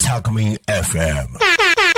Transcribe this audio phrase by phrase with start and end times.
[0.00, 1.89] タコミン FM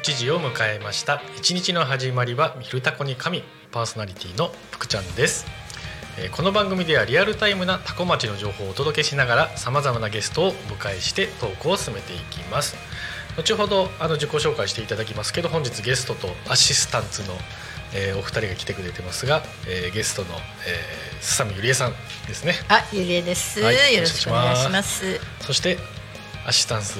[0.00, 1.20] 11時を迎えました。
[1.36, 5.44] 一日の始まりは「ミルタコに神」パーソナリティの福ちゃんです、
[6.16, 12.76] えーこの番組ではリアルタイムなタコ町の情報をお届けしながらさまざまなゲストをお迎えしてトークを進めていきます。
[13.36, 17.36] 後ほどあの自己紹介していただきますけど本日ゲストとアシスタンツの、
[17.92, 20.28] えーお二人が来てくれてますが、えーゲストの、
[20.66, 21.94] えー、すさみゆりえさん
[22.26, 22.54] ですね。
[22.68, 25.20] あ、ゆりえです、はいよろしくお願いします。
[25.40, 25.78] そして
[26.46, 26.98] アシスタンス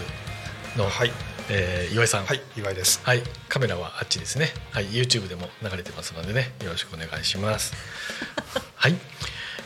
[0.77, 1.13] の、はい、
[1.53, 3.01] えー岩井さんはい、岩井です。
[3.03, 4.51] はい、カメラはあっちですね。
[4.71, 7.75] はい、YouTube でも流れてますのでね、よろしくお願いします。
[8.77, 8.95] はい、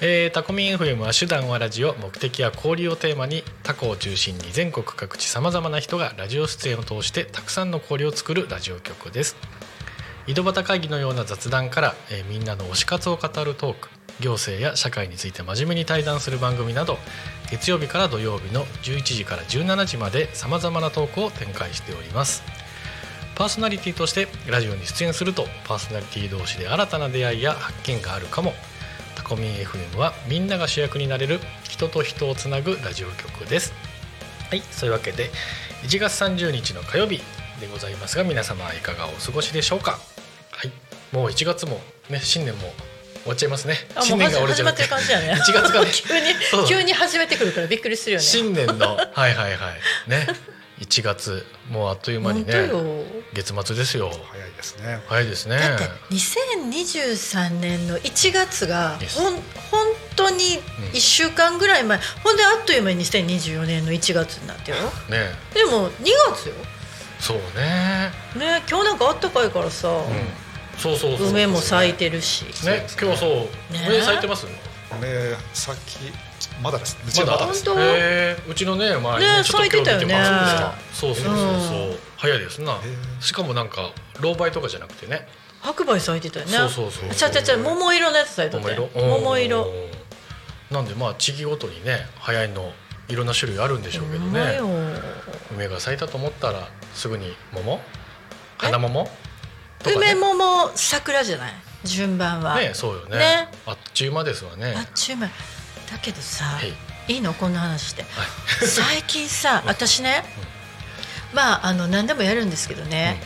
[0.00, 9.36] えー、タコミン FM は手段はラジオ、目的は交流をテーマにタコを中心に全国各地さまざまな人がラジオ出演を通してたくさんの交流を作るラジオ局です。
[10.26, 16.98] 井戸端会議のような雑談から、えーみんなの推し活を語るトーク行政や社会について真面目に対談する番組など
[17.54, 22.42] 月曜日から土曜日の11時から17時までさまざまなトークを展開しております。
[23.36, 28.54] パーソナリティとしてラジオに出演するとパーソナリティ同士で新たな出会いや発見があるかも。
[29.14, 33.72] タコミン FM はみんなが主役になれる人と人をつなぐラジオ局です。
[34.50, 35.30] はいそういうわけで
[35.84, 37.22] 1月30日の火曜日
[37.60, 40.00] でございますが皆様いかがお過ごしでしょうか。
[40.50, 40.72] はい
[41.12, 42.72] もう1月もね新年も
[43.24, 43.76] 終わっちゃいますね。
[44.02, 44.82] 新う年が俺じゃなくて。
[44.84, 45.32] 始まってる感じやね。
[45.40, 45.90] 1月がね。
[45.96, 48.24] 急に急に始めてくるからびっくりするよね。
[48.24, 49.72] 新年の はいはいは
[50.06, 50.10] い。
[50.10, 50.28] ね。
[50.80, 53.04] 1月もうあっという間にねよ。
[53.32, 54.10] 月末ですよ。
[54.30, 55.00] 早いですね。
[55.06, 55.58] 早いですね。
[55.58, 59.86] だって2023年の1月がほん本
[60.16, 60.60] 当に
[60.92, 64.76] 1週間ぐらい前、ほんであっという間に2024年の1月になってよ。
[65.08, 65.30] ね。
[65.54, 66.54] でも2月よ。
[67.20, 68.12] そうね。
[68.34, 70.43] ね、今日なんかあったかいからさ、うん
[70.78, 72.44] そうそうそう梅も咲いてるし。
[72.66, 73.30] ね今日そう。
[73.72, 73.86] ね。
[73.88, 74.46] 梅咲いてます？
[74.46, 74.52] ね、
[75.52, 75.98] さっき
[76.62, 76.96] まだです。
[77.06, 77.64] うちまだです。
[77.64, 77.80] 本当？
[77.80, 78.50] へー。
[78.50, 80.76] うちのね前にねちょっと今日見て咲いてたよね。
[80.92, 81.44] そうそうそうそう。
[81.88, 81.96] うん。
[82.16, 82.78] 早いですな。
[83.20, 83.90] しかもなんか
[84.20, 85.26] 老梅とかじゃなくてね。
[85.60, 86.52] 白梅咲いてたよね。
[86.52, 88.88] そうそうそうあちゃちゃちゃ桃色のやつ咲いてたよ。
[88.94, 89.64] 桃色？
[89.64, 90.74] うん。
[90.74, 92.72] なんでまあ地域ごとにね早いの
[93.08, 94.60] いろんな種類あるんでしょうけどね。
[95.54, 97.80] 梅が咲いたと思ったらすぐに桃？
[98.58, 99.08] 花桃？
[99.84, 100.12] とかね。
[100.12, 101.52] 梅桃桜じゃない？
[101.84, 103.18] 順番は、ねそうよね。
[103.18, 103.48] ね。
[103.66, 104.74] あっちゅう間ですわね。
[104.76, 105.26] あっちゅう間。
[105.26, 105.32] だ
[106.00, 106.72] けどさ、はい。
[107.12, 107.34] い、いの？
[107.34, 108.02] こんな話して。
[108.02, 108.10] はい。
[108.66, 110.24] 最近さ私ね、
[111.34, 113.20] まああの何でもやるんですけどね、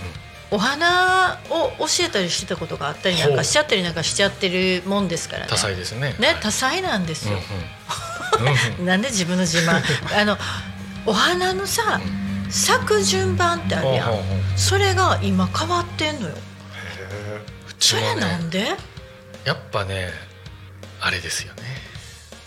[0.50, 5.46] お花を教えたりしてたことがあったりなんかしちゃったりなんかしちゃってるもんですからね。
[5.48, 6.16] 多彩ですね。
[6.19, 7.44] ね多彩なんですうんうんよ、
[8.80, 8.86] うん。
[8.86, 9.82] なんで自分の自慢？
[10.20, 10.36] あの
[11.06, 12.00] お花のさ
[12.50, 14.06] 咲く順番ってあるやん。
[14.06, 14.58] ほうほうほう。
[14.58, 16.34] それが今変わってんのよ。
[16.34, 16.38] へ
[17.69, 18.58] うちそもねれなんで？
[19.44, 20.08] やっぱね
[21.00, 21.62] あれですよね。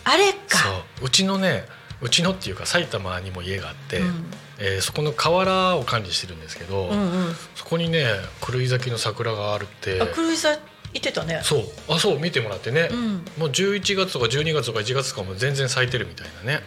[0.04, 0.70] あれそか
[1.02, 1.06] う。
[1.06, 1.66] うちのね
[2.02, 4.26] うちのっていうか埼玉にも家があって、うん。
[4.60, 7.36] えーそこの河原を管理してるんですけど、うんうん。
[7.56, 8.06] そこにね
[8.46, 10.02] 狂い咲きの桜があるって。
[10.02, 10.60] あクルイザー
[10.94, 11.40] いてたね。
[11.44, 11.64] そう。
[11.88, 13.14] あそう見てもらってね、うん。
[13.38, 16.62] もう11月とか12月とか1月とかも全然咲いてるみたいなね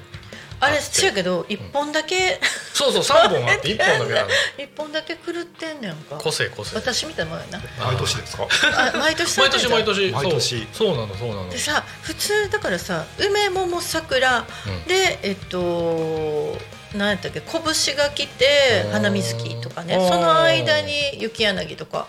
[0.61, 2.41] あれあって違うけど一本だけ
[2.73, 4.29] そうそう3本あって 1本だけなの。
[4.59, 6.17] 一本だけ狂ってんねんか。
[6.17, 6.75] 個性個性。
[6.77, 7.59] 私みたいなもんやな。
[7.59, 7.85] ー。
[7.87, 8.47] 毎年ですか？
[8.73, 10.11] あ毎年咲毎年毎年。
[10.13, 10.69] 毎年。
[10.73, 11.49] そうそうなのそうなの。
[11.51, 14.85] でさ普通だからさ梅桃桜、うん。
[14.85, 16.59] でえっと
[16.95, 19.95] 何やったっけ拳が来て花水木とかね。
[19.95, 22.07] その間に雪柳とか。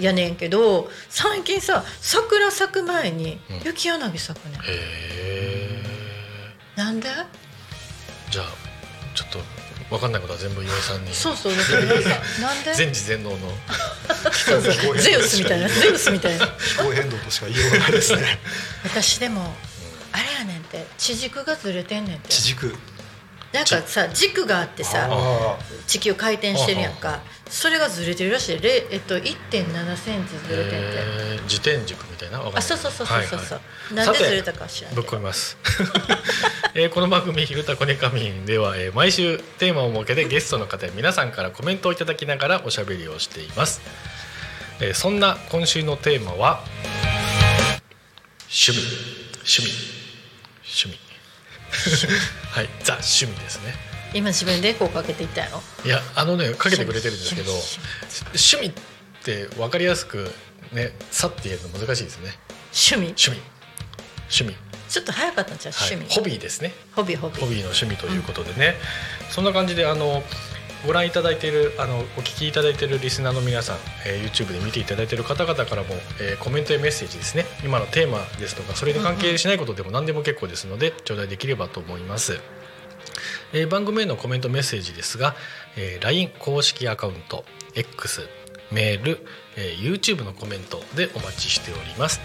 [0.00, 5.82] やねんけど最近さ桜咲く前にうん雪柳咲くねん、へえ
[6.76, 7.08] なんで？
[8.34, 8.46] じゃあ
[9.14, 9.38] ちょっと
[9.90, 11.14] 分かんないことは全部岩井さんに。
[11.14, 11.62] そうそうなん
[12.64, 13.38] か 全知全能の。
[14.32, 16.48] そうそうゼウスみたいなゼウスみたいな。
[16.48, 18.40] 気候変動としか言いようがないですね。
[18.82, 19.54] 私でも
[20.10, 22.28] あれやねんって地軸がずれてんねんって。
[22.28, 22.76] 地軸。
[23.52, 28.58] なんかさ軸があってさあ地球回転してるやんかそれがずれてるらしい。
[28.58, 33.64] で、えっと、1 7センチずれてんて、えー自転軸みたいなあそうそうそうそうそうそう、は
[33.94, 34.90] いはいなんでずれたか知ら。
[34.90, 35.58] んけぶっど込みます、
[36.74, 43.82] えーこの番組「ひるたこねかみん」では、えー毎週テーマを設けてゲストの方や皆さんからコメントをいただきながらおしゃべりをしています、
[44.80, 46.64] えーそんな今週のテーマは
[48.48, 48.80] 趣味。
[49.44, 49.70] 趣味。
[50.64, 50.98] 趣味。
[52.52, 55.60] はいザ趣味ですね今自分でエコーかけていったやろ？
[55.84, 60.30] いやあのねかけてくれてるんですけど趣趣味って分かりやすく
[60.72, 62.30] ねさって言えるの難しいですね。
[62.72, 63.14] 趣味？
[63.14, 63.42] 趣味。
[64.30, 64.56] 趣味。
[64.88, 65.72] ちょっと早かったんちゃう？
[65.72, 65.94] はい。
[65.94, 66.72] 趣味、ホビーですね。
[66.94, 67.40] ホビーホビー。
[67.40, 68.74] ホビーの趣味ということでね、
[69.30, 70.22] そんな感じであの
[70.86, 73.76] ご覧いただいているあのお聞きいただいているリスナーの皆さん、
[74.06, 77.46] えー YouTube で見ていただいている方々からも、えーコメントやメッセージですね。
[77.64, 82.38] 今のテーマですとかそれに関係しないことでも何でも結構ですので頂戴できればと思います、
[83.54, 85.34] えー番組へのコメントメッセージですが、
[85.76, 88.28] えー LINE 公式アカウント X
[88.72, 89.24] メール、
[89.56, 92.20] えー YouTube のコメントでお待ちしております。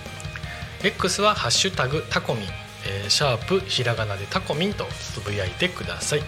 [0.84, 2.44] X は「ハッシュタグタコミン」
[2.88, 6.24] えーシャープひらがなでタコミンとつぶやいてください、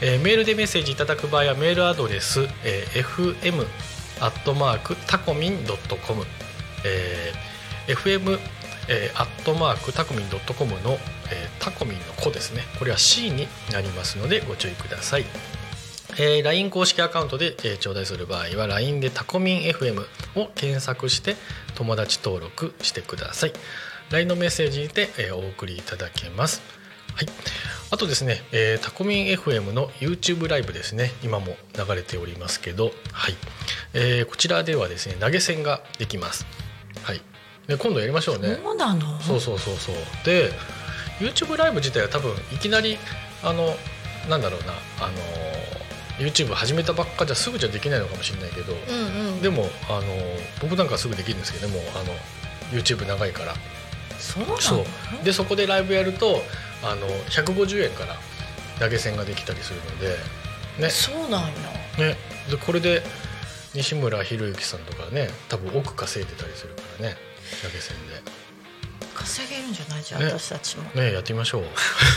[0.00, 3.66] えーメールでメッセージいただく場合はメールアドレス、えー fm
[4.20, 6.24] アットマークタコミンドットコム
[7.88, 8.38] fm
[8.88, 10.98] えーアットマークタコミンドットコムの、えー
[11.60, 12.62] タコミンの子ですね。
[12.78, 15.24] これは C になりますのでご注意ください。
[16.18, 20.00] えー LINE 公式アカウントで、えー頂戴する場合は LINE でタコミン FM
[20.36, 21.36] を検索して
[21.74, 23.52] 友達登録してください。
[24.10, 26.60] LINE のメッセージで、えーお送りいただけます。
[27.14, 27.26] はい。
[27.90, 31.12] あとですね、えータコミン FM の YouTube ライブですね。
[31.22, 33.36] 今も流れておりますけどはい、
[33.94, 36.46] えーこちらではですね投げ銭ができます。
[37.04, 37.22] はい。
[37.66, 38.58] で今度やりましょうね。
[38.62, 39.20] そうなの？
[39.20, 39.94] そうそうそうそう。
[40.24, 40.50] で
[41.20, 42.98] YouTube ライブ自体は多分いきなり
[43.42, 43.76] あの
[44.28, 49.42] なんだろうなあの YouTube 始めたばっかじゃすぐじゃできないのかもしれないけど、うんうん。
[49.42, 50.02] でもあの
[50.60, 52.12] 僕なんかすぐできるんですけどねもうあの
[52.70, 53.54] YouTube 長いから。
[54.18, 54.58] そうなの？
[54.58, 55.24] そう。
[55.24, 56.42] でそこでライブやると
[56.82, 58.16] あの150円から
[58.80, 60.16] 投げ銭ができたりするので
[60.80, 60.90] ね。
[60.90, 61.48] そうなんや。
[61.98, 62.16] ね。
[62.50, 63.02] でこれで
[63.74, 67.16] 西村博之さんとかね多分億稼いでたりするからね
[67.62, 68.22] 投げ銭で。
[69.14, 70.02] 稼げるんじゃない？
[70.02, 70.26] じゃん、ね。
[70.28, 70.84] 私たちも。
[70.94, 71.64] ねやってみましょう。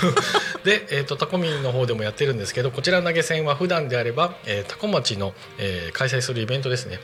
[0.65, 6.99] で、えー、とタコミンの方でもやってるんですけどこちらの投げ銭は普段であれば、えー、タコ町の、えー開催するイベントですね。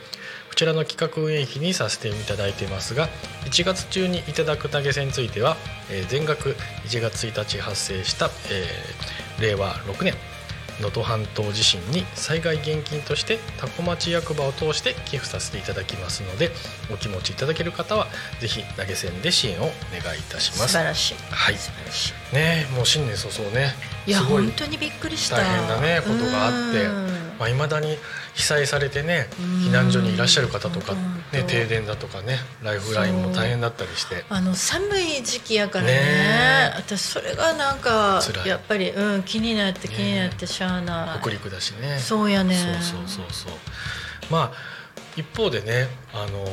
[0.48, 3.08] こちらの企画運営費にさせていただいてますが
[3.46, 5.56] 1月中にいただく投げ銭については、
[5.90, 6.56] えー全額
[6.86, 10.14] 1月1日発生した、えー令和6年
[10.82, 16.50] 能登半島地震に災害現金としてタコ町役場を通して寄付させていただきますので
[16.92, 18.08] お気持ちいただける方は
[18.40, 20.72] ぜひ投げ銭で支援をお願いいたします。
[20.72, 21.14] 素晴らしい。
[21.30, 21.54] はい。
[22.34, 23.74] ねえもう新年早々ね
[24.06, 25.36] いや本当にびっくりした。
[25.36, 27.22] 大変なねことがあってうん。
[27.38, 27.96] まあ、未だに
[28.34, 29.46] 被災されてねうん。
[29.68, 30.94] 避難所にいらっしゃる方とか、
[31.32, 34.24] ね、停電だとかねライフラインも大変だったりして。
[34.28, 35.92] あの寒い時期やからね。
[35.92, 36.72] ね。
[36.76, 41.98] 私それがなんかやっぱり、うん、気になって気になってしゃあない、北陸だしね。
[41.98, 42.54] そうやね。
[42.54, 43.52] そうそうそうそう。
[44.30, 44.52] まあ
[45.16, 46.44] 一方でねあの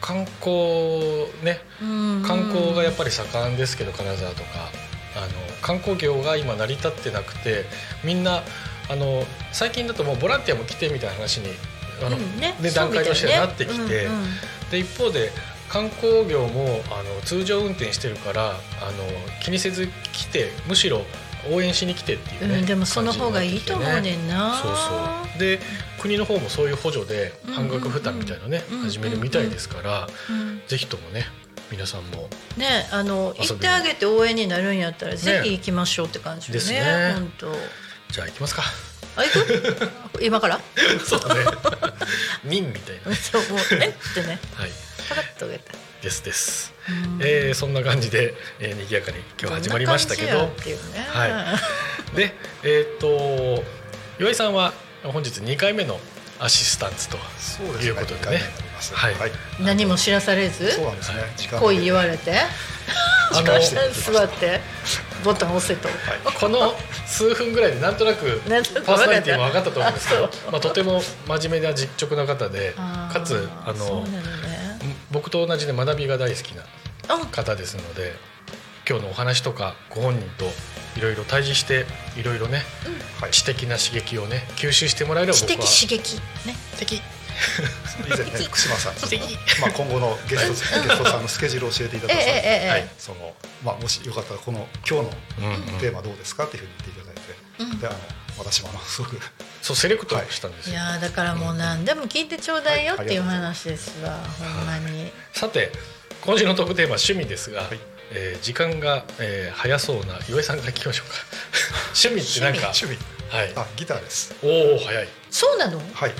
[0.00, 1.60] 観光ね。
[1.80, 2.22] うん。
[2.26, 4.70] 観光がやっぱり盛んですけど金沢とか。
[5.16, 5.28] あの
[5.62, 7.64] 観光業が今成り立ってなくて
[8.04, 8.42] みんな
[8.90, 11.48] あの最近だともうボランティアも来てみたいな話に
[12.04, 14.10] あの、うんねで段階としてはなってきて、そうみたいね。
[14.70, 15.30] で一方で
[15.68, 18.56] 観光業もあの通常運転してるからあの
[19.42, 21.02] 気にせず来てむしろ
[21.52, 24.54] 応援しに来てっていうね、うんうんでもその方がいいと思うねんな。
[24.54, 25.38] そうそう。
[25.38, 25.60] で
[26.00, 31.24] 国の方もそういう補助で半額負担みたいなね、うんうん始めるみたいですから、うんぜひともね
[31.70, 37.12] 皆さんもねあの行ってあげて応援になるんやったら、ぜひ行きましょうって感じよですねね。
[37.14, 37.52] 本当
[38.10, 38.62] じゃあ行きますか。
[39.16, 39.90] あ行く？
[40.22, 40.60] 今から？
[41.04, 41.44] そうだね。
[42.44, 43.14] 民みたいな。
[43.14, 43.88] そうもうえ？
[43.88, 44.38] ってね。
[44.54, 44.70] はい。
[45.08, 45.72] パカッと上げた。
[46.02, 47.20] ですです、うん。
[47.22, 50.28] えーそんな感じで、えー、賑やかに今日始まりましたけど。
[50.28, 51.06] こんな感じやっていうね。
[51.10, 52.14] はい。
[52.16, 53.64] でえっ、と
[54.20, 54.72] 岩井さんは
[55.02, 56.00] 本日2回目の
[56.40, 57.86] アシスタントとそうですね。
[57.86, 58.20] いうことでね。
[58.20, 58.94] 二回目になります。
[58.94, 59.14] はい。
[59.14, 60.70] はい、何も知らされず？
[60.72, 62.32] そうなんですね、時間恋言われて？
[63.32, 64.60] あの座って
[65.24, 65.88] ボタン押せと、
[66.38, 66.72] この
[67.06, 68.40] 数分ぐらいでなんとなく
[68.84, 74.18] パーソナリティも分かったと思うんですけどまあ、とても真面目な実直な方でかつあのね。
[75.10, 76.62] 僕と同じで学びが大好きな
[77.08, 77.26] あ。
[77.26, 78.12] 方ですので
[78.88, 80.46] 今日のお話とかご本人と
[80.96, 81.84] いろいろ対峙して
[82.16, 82.62] いろいろね
[83.20, 83.30] はい。
[83.32, 86.16] 知的な刺激をね吸収してもらえれば知的僕は刺激。
[86.46, 86.54] ね。
[86.78, 87.02] 的
[88.06, 88.94] 以前ね福島さん。
[89.60, 92.88] まあ今後のゲスト ゲストさんのスケジュールを教えていただいはい。
[92.98, 97.20] そのまあもしよかったらこの今日のテーマどうですかっていうふうに言っていただいて、
[97.58, 97.80] うん。
[97.80, 97.98] であの
[98.38, 99.20] 私もあのすごく。
[99.62, 105.12] そうセレクトしたんですよ、いやーだからもう何でも聞いてちょうだいよっていう話ですわ、ほんまに。
[105.34, 105.72] さて
[106.20, 107.78] 今週のトークテーマは趣味ですが、い。
[108.12, 111.16] えー時間が、えー早そうな岩井さんから聞きましょうか。
[112.00, 113.52] 趣味ってなんか趣味はい。
[113.56, 114.34] あギターです。
[114.42, 115.08] おお早い。
[115.30, 115.82] そうなの？
[115.92, 116.12] はい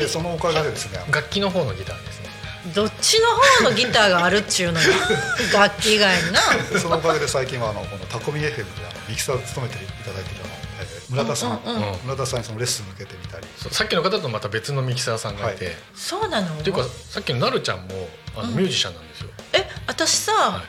[0.00, 2.30] でそのおかげでですね楽器の方のギターですね。
[2.74, 3.26] どっちの
[3.64, 4.88] 方のギターがあるっちゅうのよ。
[5.54, 6.40] 楽器以外にな。
[6.70, 11.98] でそのおかげで最近はあのこのタコミ FM であのミキサーを務めていただいているあの、えー村田さん、うんうんうん。
[12.04, 13.46] 村田さんにそのレッスン受けてみたり。
[13.72, 15.74] さっきの方とまた別のミキサーさんがいて、はい。
[15.94, 16.54] そうなの？
[16.54, 20.62] っていうかさっきのなるちゃんもあのうんミュージシャンなんですよ、え私さ、は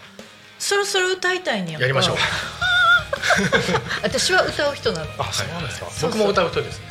[0.57, 2.17] そろそろ歌いたいねやんかやりましょう。
[4.01, 5.07] 私は歌う人なの。
[5.19, 6.85] あそうなんですか、そう僕も歌う人ですね。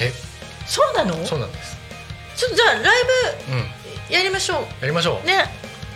[0.00, 0.12] え？
[0.66, 1.24] そうなの？
[1.24, 1.76] そうなんです。
[2.36, 3.68] ちょっとじゃあライうん。
[4.08, 5.44] ブやりましょやりましょう、うね。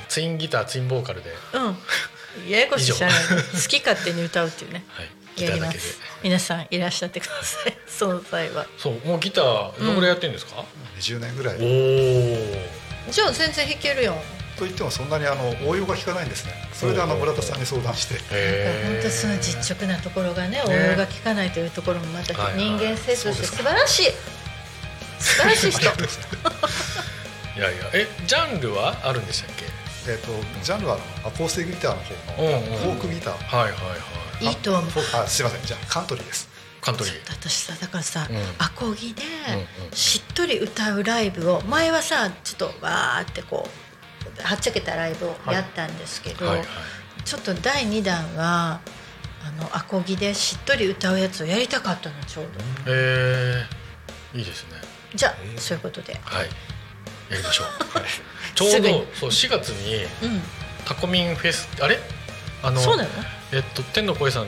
[0.08, 2.50] ツインギターツインボーカルで、うん。
[2.50, 3.16] ややこしいじゃない。
[3.16, 4.84] 好き勝手に歌うっていうね。
[4.88, 5.78] はい、ギターだけで。
[5.78, 7.76] やります皆さんいらっしゃってください。
[7.86, 8.66] その際は。
[8.78, 9.06] そう。
[9.06, 10.64] もうギターどのぐらいやってるんですか、
[11.00, 11.58] 20年ぐらい、お
[13.10, 14.16] おじゃあ全然弾けるよ。
[14.56, 16.52] と言ってもそんなにあの応用が効かないんですね。
[16.72, 18.14] それであの村田さんに相談して。
[18.18, 24.06] 本当その実直なところがね応用が効かないというところもまた人間性として素晴らしい
[25.18, 25.82] 素晴らしい人。
[25.82, 26.18] います
[27.56, 27.90] いやいや。
[27.92, 29.66] えジャンルはあるんでしたっけ？
[30.10, 30.28] えっと
[30.62, 33.96] ジャンルはアコースティックギターの方のフォークギター、はいはいは
[34.40, 34.46] い。
[34.46, 34.84] いいと思う。
[35.14, 35.62] あすいません。
[35.66, 36.48] じゃあカントリーです。
[36.80, 37.14] カントリー。
[37.28, 38.36] 私さだからさ、うん。
[38.58, 39.22] アコギで
[39.92, 43.68] しっとり歌うライブを前はさちょっとわーってこ
[44.38, 46.66] うはっちゃけたライブをやったんですけど、はいはい。
[47.24, 48.80] ちょっと第2弾は
[49.44, 52.50] あのアコギでしっとり歌うやつをやりたかったのちょうど。
[52.86, 54.78] えー、いいですね
[55.14, 56.18] じゃあそういうことで。
[56.24, 56.46] はい。
[57.30, 57.66] やりましょう。
[58.54, 60.42] ちょうどそう4月にうん。
[60.84, 61.98] タコミンフェスあれ？
[62.62, 63.08] あのそうなの？
[63.52, 64.46] えっと天の声さん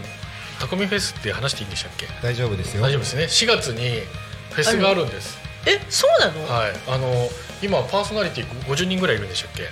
[0.59, 2.07] タコミンフェスって話していいんでしたっけ？
[2.23, 2.83] 大丈夫ですよ。
[2.83, 3.25] 大丈夫ですね。
[3.25, 4.03] 4月に
[4.53, 5.39] フェスがあるんです。
[5.67, 6.73] えそうなの、はい。
[6.89, 7.31] あの
[7.63, 9.69] 今パーソナリティ50人ぐらいいるんでしたっけ？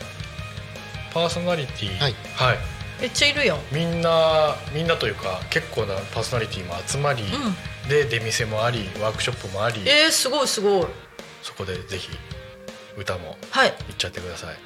[1.15, 2.59] パーソナリティはい、はい、
[3.01, 7.57] めっちゃいるよみんなみんなというか結構なパーソナリティも集まり、うん
[7.89, 10.87] で出店もありワークショップもありえー、すごいすごい。
[11.43, 12.11] そこでぜひ
[12.97, 13.71] 歌もはい。
[13.71, 14.57] 行っちゃってください。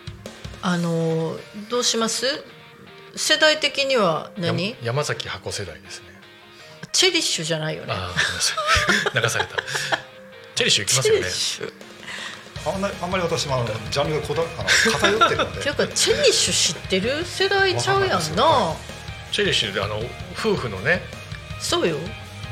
[0.62, 2.26] あのーどうします？
[3.14, 4.70] 世代的には何？
[4.70, 6.06] や山崎箱世代ですね。
[6.92, 7.92] チェリッシュじゃないよね。
[7.92, 8.08] ああ
[9.08, 9.46] ごめんなさい。
[9.48, 9.56] 流された。
[10.54, 11.20] チェリッシュ行きますよね。
[11.20, 11.72] チェリッシュ。
[12.64, 15.58] あんまりあんまり私もあのジャンルがこだあの偏ってるので。
[15.60, 18.44] っ ていうかチェリッシュ知ってる世代ちゃうやんな。
[18.44, 18.76] わ
[19.32, 19.98] チェリッシュであの
[20.38, 21.02] 夫婦のね
[21.60, 21.96] そうよ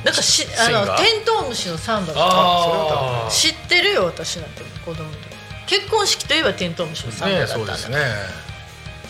[0.04, 3.28] なんかしあのテントウムシのサンバとか。
[3.30, 5.18] 知ってるよ私なんて子供の時。
[5.66, 8.50] 結婚式といえばテントウムシのサンバねだったんだ、そうですね。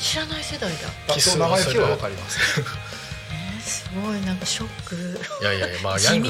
[0.01, 0.79] 知らない世代だ
[1.15, 4.97] あその名前はわかりますえーすごいなんかショック。
[5.43, 6.29] いやいやいやまあヤング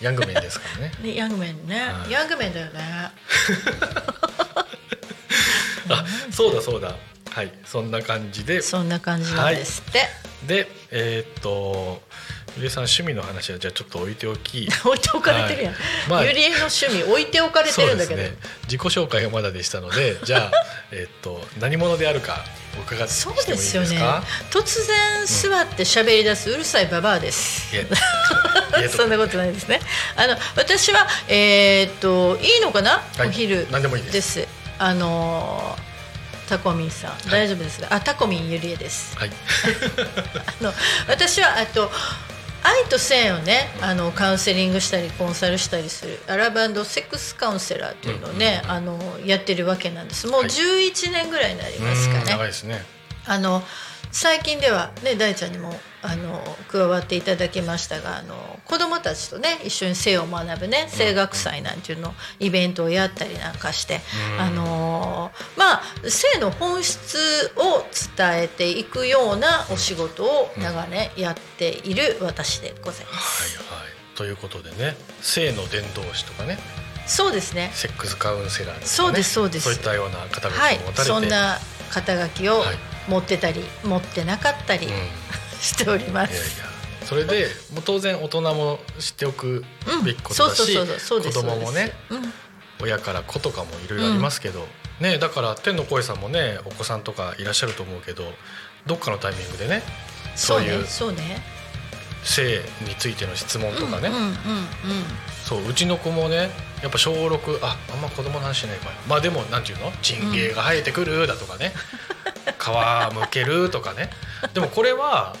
[0.00, 0.92] ヤングメンですからね。
[1.02, 2.10] ねヤングメンね、はい。
[2.10, 2.80] ヤングメンだよね。
[5.88, 6.94] あそうだそうだ。
[7.30, 8.62] はいそんな感じで。
[8.62, 10.08] そんな感じなんですって、
[10.46, 12.02] でえーっと
[12.56, 14.66] ゆりえさん趣味の話はじゃあちょっと置いておき。
[14.84, 15.82] 置いておかれてるやん、はい。
[16.08, 16.24] まあ。
[16.24, 18.22] ゆりえの趣味置いておかれてるんだけど。
[18.22, 18.34] ね。
[18.64, 20.52] 自己紹介がまだでしたのでじゃあ
[20.90, 22.44] えーっと何者であるか
[22.78, 23.98] お伺ってしてもそいういですですよね。
[23.98, 27.82] か突然座って喋り出すうるさいババアです、いえ。
[27.82, 27.86] い
[28.84, 29.80] え とそんなことないですね。
[30.16, 33.28] あの私はえーっといいのかな、はい。
[33.28, 33.66] お昼。
[33.70, 34.46] 何でもいいです。
[34.78, 35.78] あの
[36.48, 37.88] タコミンさん、大丈夫ですか。
[37.90, 39.16] あタコミンゆりえです。
[39.18, 39.30] はい。
[40.46, 40.72] あの
[41.08, 41.90] 私はあと
[42.66, 50.26] 愛と性をねあのカウンセリングしたりコンサルしたりするアラブセックスカウンセラーというのをね、あのやってるわけなんです。
[50.26, 52.46] もうはい11年ぐらいになりますかうーん長いね。
[52.46, 52.84] ですね
[53.26, 53.62] あの
[54.18, 64.00] 最近ではね大ちゃんにもあの加わっていただきましたがあの子どもたちとね一緒に性を学ぶね性学祭なんていうのイベントをやったりなんかして
[64.38, 64.40] うん。
[64.40, 67.18] あのまあ性の本質
[67.56, 67.84] を
[68.16, 73.58] 伝えていくようなお仕事を長年やっている私でございまはいす。
[73.58, 74.16] はい。
[74.16, 76.56] ということでね性の伝道師とかね。
[77.06, 77.70] そうですね。
[77.74, 78.86] セックスカウンセラーとかね。
[78.86, 79.64] そうですそうです。
[79.64, 81.58] そういったような肩書きはいを持たれて、そんな
[81.90, 84.92] 肩書きをはい持ってたり持ってなかったりうん。
[85.60, 86.40] しておりまいやいや。
[86.40, 86.76] す。
[87.06, 89.64] それでもう当然大人も知っておく
[90.04, 91.92] べきことだし子供もね
[92.82, 94.66] 親から子とかもいろいろありますけど、
[95.00, 98.24] ねだから天の声さんもねお子さんとかいらっしゃると思うけど
[98.86, 99.82] どっかのタイミングでね
[100.34, 100.84] そういう
[102.24, 104.10] 性についての質問とかね、
[105.46, 106.50] そううちの子もね
[106.82, 108.90] やっぱ小6ああんま子供の話しないか。
[109.08, 109.92] まあでもなんていうの？
[110.02, 111.72] チンゲが生えてくるだとかね、
[112.58, 114.10] 皮むけるとかね。
[114.52, 115.36] でもこれは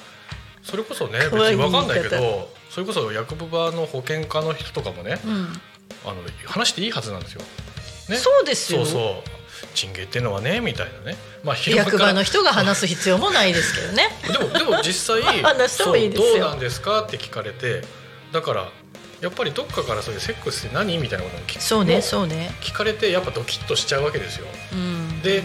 [0.62, 5.30] それこそね別に分かんないけどそれこそ薬部場の保険科の人とかもねうん。
[5.32, 5.48] うん
[6.04, 7.42] あの話していいはずなんですよ。
[8.08, 8.84] ね、そうですよ。
[8.84, 9.74] そうそう。
[9.74, 11.16] チンゲっていうのはねみたいなね。
[11.42, 17.82] まあ役場の人が話す必要もないですけどねでもでも実際話してもいいですよどうなんですかって聞かれて
[18.32, 18.68] だから
[19.26, 22.52] やっぱりどっかからそういうセックスって何みたいなことを聞そうねもそうね。
[22.60, 24.46] 聞かれてやっぱドキッとしちゃうわけですよ。
[24.72, 25.20] うん。
[25.20, 25.42] で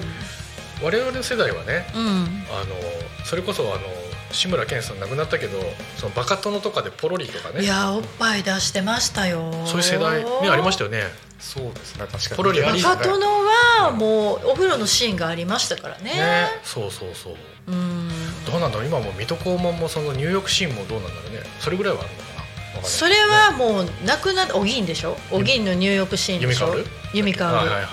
[0.84, 2.44] 我々の世代はねうん。
[2.52, 2.76] あの
[3.26, 3.82] それこそあの
[4.32, 5.58] 志村けんさん亡くなったけど
[5.98, 7.64] そのバカ殿とかでポロリとかね。
[7.64, 9.52] いやおっぱい出してましたよ。
[9.66, 11.06] そういう世代ねありましたよね。
[11.40, 12.38] そうですね確かに。
[12.38, 16.14] ポロリありバカ殿はもうお風呂のシーンがありましたからね。
[16.14, 17.34] ねそうそうそう。
[17.68, 18.10] うん。
[18.46, 18.88] どうなんだろう。
[18.88, 21.40] 今も水戸黄門もその入浴シーンもどうなんだろうね。
[21.60, 22.31] それぐらいはあるの
[22.84, 25.18] それはもうなくなったお銀でしょ？
[25.32, 26.76] お銀の入浴シーンでしょ？
[27.14, 27.86] 弓弓かはいはいはいはい。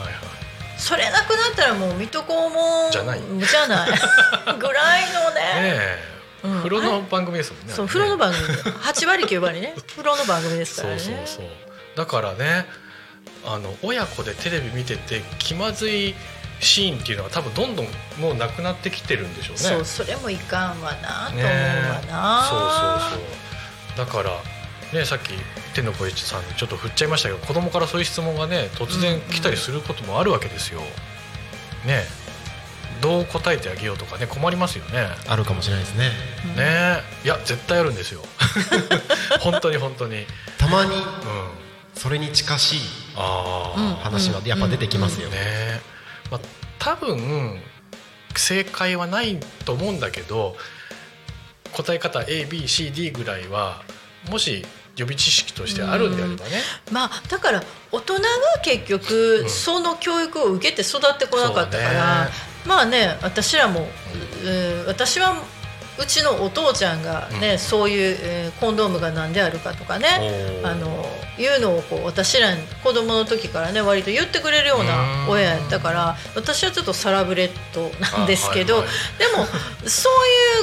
[0.78, 3.20] それなくなったらもう水戸黄門じゃない。
[3.20, 3.90] じゃない。
[4.58, 5.40] ぐらいのね。
[5.40, 5.98] ねえ、
[6.44, 6.56] うん。
[6.58, 7.74] 風呂の番組ですもんね。
[7.74, 8.46] そう風呂の番組。
[8.46, 9.74] 8割9割ね。
[9.90, 11.00] 風呂の番組ですからね。
[11.00, 11.46] そうそうそう。
[11.96, 12.66] だからね
[13.44, 16.14] あの親子でテレビ見てて気まずい
[16.60, 19.58] シーンっていうのは多分どんどんもうなくなってきてるんでしょうね。
[19.62, 22.60] そうそれもいかんわなと思うねわな、そう
[23.10, 23.20] そう
[23.96, 24.06] そう。
[24.06, 24.30] だから
[24.92, 25.32] ねさっき
[25.74, 30.80] 天の声さんにちょっと振っちゃいましたけど子供からそういう質問がね突然来たりすることもあるわけですよ。
[31.86, 32.04] ね
[33.00, 35.08] どう答えてあげようとかね困りますよね。
[35.28, 36.10] あるかもしれないですね
[36.56, 38.22] ねいや絶対あるんですよ。
[39.40, 40.16] 本当に本当に。
[40.16, 40.26] うん。
[40.58, 40.90] たまに
[41.94, 42.80] それに近しい
[43.14, 45.80] 話はやっぱ出てきますよ、ね
[46.30, 46.40] まあ
[46.78, 47.60] 多分
[48.36, 50.56] 正解はないと思うんだけど
[51.72, 53.82] 答え方 ABCD ぐらいは
[54.30, 54.64] もし
[54.96, 56.50] 予備知識としてあるんであればね、
[56.90, 58.20] まあだから大人が
[58.62, 59.48] 結局、うん。
[59.48, 62.30] その教育を受けて育ってこなかったから、ね。
[62.66, 63.80] まあね私らも、
[64.44, 64.48] う
[64.84, 65.36] ん私は
[66.00, 70.08] うちのお父ちゃんがね、そういう、えーコンドームが何であるかとかね
[70.64, 71.06] あの
[71.38, 75.30] いうのをこう私らに子供の時からね割と言ってくれるようなうん。
[75.30, 79.18] 親やったから私はちょっとサラブレッドなんですけど、あはいはい。
[79.18, 80.08] でもそ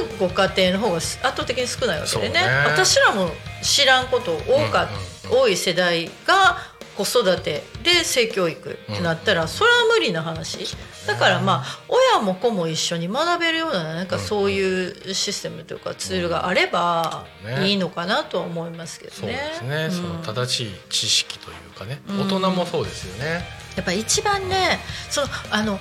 [0.00, 2.34] ういうご家庭の方が圧倒的に少ないわけでね。
[2.34, 2.40] ね。
[2.66, 3.30] 私らも
[3.62, 4.88] 知らんこと多か
[5.30, 6.56] 多い世代が
[6.96, 10.66] 子育てで性教育ってなったら、それは無理な話。
[11.06, 17.68] だからまあ親も子も一緒に学べるようななんかそういうシステムというかツールがあればね。
[17.68, 19.34] いいのかなとは思いますけどそうね。
[19.34, 19.90] ですね、うん。
[19.90, 22.20] その正しい知識というかね、うん。
[22.22, 23.44] 大人もそうですよね。
[23.76, 24.78] やっぱ一番ね
[25.10, 25.78] そのあの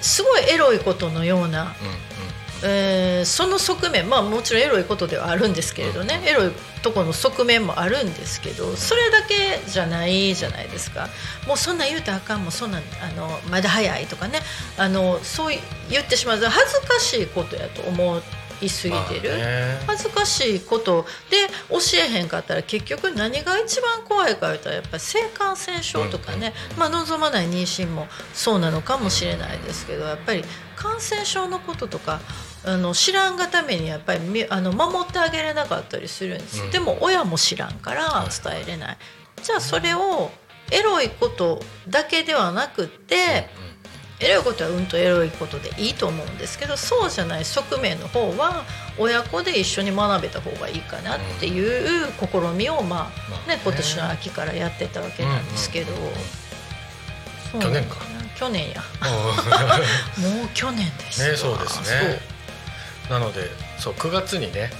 [0.00, 1.74] すごいエロいことのような、
[2.64, 11.08] えーその側面まあもちろんエロいことではあるんですけれどね、エロいとこの側面もあるんですけどそれだけじゃないじゃないですか。
[11.46, 14.40] もうそんなん言うたらあかんもうそんなんあのまだ早いとかね。
[14.76, 15.56] あのそう
[15.90, 18.22] 言ってしまうと恥ずかしいことやと思
[18.60, 19.30] いすぎてる。
[19.86, 21.36] 恥ずかしいことで
[21.70, 30.44] 教えへんかったら結局何が一番怖いか言ったらやっぱり性感染症とかね、まあ、望まない妊娠もそうなのかもしれないですけどやっぱり
[30.76, 32.20] 感染症のこととか
[32.66, 36.70] あの知らんがためにやっぱりみあの守ってあげれなかったりするんです、うん。
[36.70, 38.98] でも親も知らんから伝えれない、
[39.42, 40.30] じゃあそれを
[40.70, 43.48] エロいことだけではなくって、
[44.20, 48.64] エロいことはうんとエロいことでいいと思うんですけどそうじゃない側面の方は
[48.98, 53.08] 親子で一緒に学べた方がいいかなっていう試みを、ままあ
[53.44, 55.92] あねね、今年の秋からやってたわけなんですけど、
[57.60, 57.96] 去年か。
[58.36, 58.82] 去年や。
[60.16, 62.33] うん もう去年ですねそうですね
[63.10, 64.70] なのでそう9月にね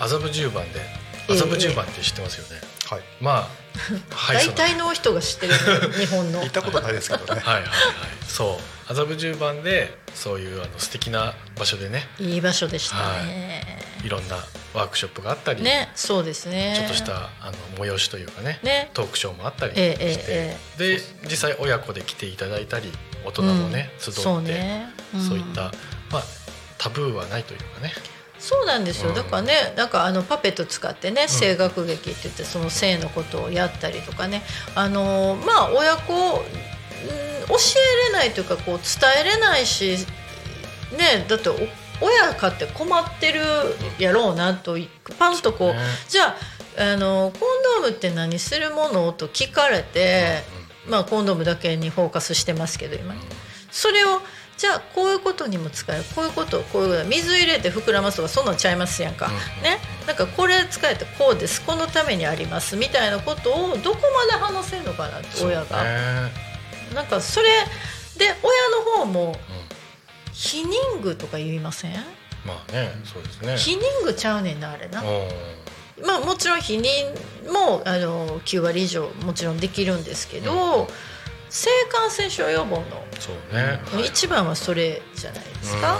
[0.00, 0.80] 麻布十番で
[1.28, 3.02] ええ麻布十番って知ってますよね、はい。
[3.20, 3.62] まあ
[4.14, 5.54] はい大体の人が知ってる
[5.88, 6.40] の 日本の。
[6.40, 7.40] 行ったことないですけどね。
[7.44, 7.70] はいはいはい。
[8.26, 12.08] そう麻布十番でそういうあの素敵な場所でね。
[12.18, 14.08] いい場所でしたね、い。
[14.08, 14.36] ろんな
[14.74, 16.74] ワークショップがあったり、ねそうですね。
[16.76, 18.58] ちょっとしたあの催しというかね。
[18.62, 18.90] ね。
[18.92, 22.92] トークショーもあったりして、えええで実際親子で来ていただいたり
[23.24, 25.28] 大人もね、集ってそうね、うん。
[25.28, 25.72] そういった、
[26.10, 26.22] まあ、
[26.82, 27.92] タブーはないというかね。
[28.38, 29.14] そうなんですよ、うん。
[29.14, 34.42] だからねなんかあのパペット使ってね声楽劇って言ってその性のことをやったりとかね。
[34.74, 37.54] あのまあ親子、うん、教
[38.08, 38.82] えれないというかこう伝
[39.20, 39.96] えれないし
[40.98, 41.54] ねだってお
[42.04, 43.40] 親かって困ってる
[44.00, 44.76] やろうなと
[45.20, 45.78] パンとこうね。
[46.08, 46.36] じゃあ
[46.78, 50.42] あのコンドームって何するものと聞かれて、
[50.88, 53.14] まあコンドームだけにフォーカスしてますけど今
[53.70, 54.20] それを
[54.62, 59.32] じゃあこういうことにも使えるこういうことこういうこと水入れて膨らますとかそんなんちゃいますやんか、うん
[59.64, 59.80] ね？
[60.06, 61.62] なんかこれ使えてこうです。
[61.62, 63.98] このためにありますみたいなことをどこ
[64.30, 66.30] まで話せるのかなって親が、ね。
[66.94, 67.48] なんかそれ
[68.16, 69.34] で親の方も
[70.32, 71.94] ヒニングとか言いません？
[72.46, 73.56] まあねそうですね。
[73.56, 75.00] ヒニングちゃうねんなあれな。
[75.00, 76.06] うん。
[76.06, 80.86] まあもちろん避妊もあの9割以上もちろんできるんですけど、
[81.54, 82.84] 性感染症予防の
[83.20, 83.78] そうね。
[84.06, 85.98] 一番はそれじゃないですか？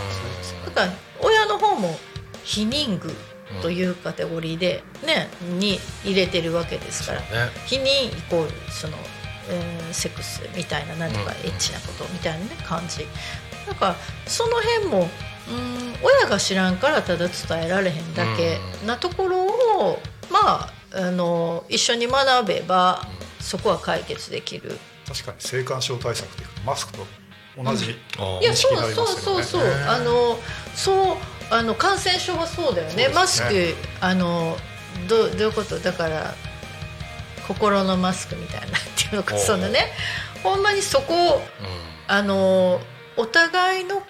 [0.66, 0.74] うん。
[0.74, 1.94] だから親の方も
[2.44, 3.14] 避妊具
[3.60, 7.26] というカテゴリーでね、に入れてるわけですから、ね。
[7.66, 8.96] 避妊イコールその、
[9.50, 11.28] えーセックスみたいななんとかうん。
[11.46, 13.06] エッチなことみたいなね感じ。
[13.68, 23.06] だからその辺もうん親が知らんからただ伝えられへんだけなところをまああの一緒に学べば
[23.38, 24.78] そこは解決できる。
[25.06, 27.06] 確かに性感症対策っていうかマスクと
[27.62, 29.42] 同じ、あーいやそう認識がありまそうすよね。
[29.44, 30.38] そうそうねあの
[30.74, 31.16] そう
[31.50, 33.08] あの感染症はそうだよね。
[33.08, 33.14] ね。
[33.14, 34.56] マスクあの
[35.08, 35.78] どうどういうこと？
[35.78, 36.34] だから
[37.46, 39.36] 心のマスクみたいなっていうのか。
[39.36, 39.92] そのね
[40.42, 41.40] ほんまにそこをう
[42.08, 42.80] あの
[43.16, 44.06] お互いの体、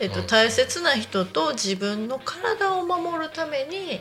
[0.00, 0.26] えっとうん。
[0.26, 4.00] 大切な人と自分の体を守るために、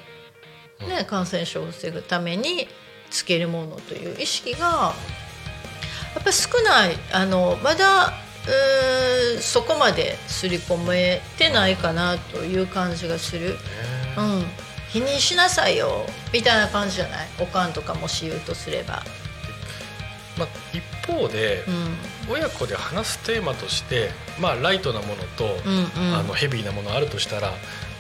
[0.82, 0.90] うん。
[0.90, 2.68] ね、感染症を防ぐために
[3.12, 4.96] つけるものという意識が
[6.16, 6.98] やっぱり少ない。
[7.14, 13.58] あのまだうーそこまで刷り込めてないかなという感じがする。
[14.18, 14.46] うん。
[14.90, 17.28] 否認しなさいよみたいな感じじゃない？
[17.42, 19.04] おかんとかもし言うとすれば、
[20.38, 21.66] まあ一方で
[22.28, 26.16] うん、親子で話すテーマとしてまあライトなものとうんうん。
[26.16, 27.52] あのヘビーなものあるとしたら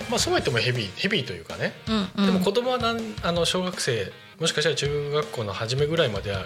[0.09, 1.73] まあそうは言ってもヘビーヘビーというかね。
[1.89, 2.25] うんうん。
[2.27, 6.45] でも子供はなんあの小学生もしかしたら中学校の初めぐらいまでは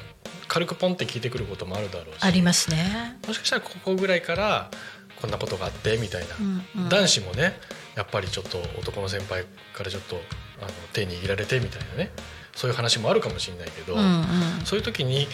[0.49, 4.69] 軽くポンって聞いてくることもあるだろうしありますね、もしかしたらここぐらいから
[5.21, 6.89] こんなことがあってみたいな、うんうん。
[6.89, 7.53] 男子もね
[7.95, 10.17] やっぱりちょっと男の先輩からちょっと
[10.61, 12.11] あの手握られてみたいなね
[12.55, 14.25] そういう話もあるかもしれないけど、うんうん。
[14.65, 15.27] そういう時に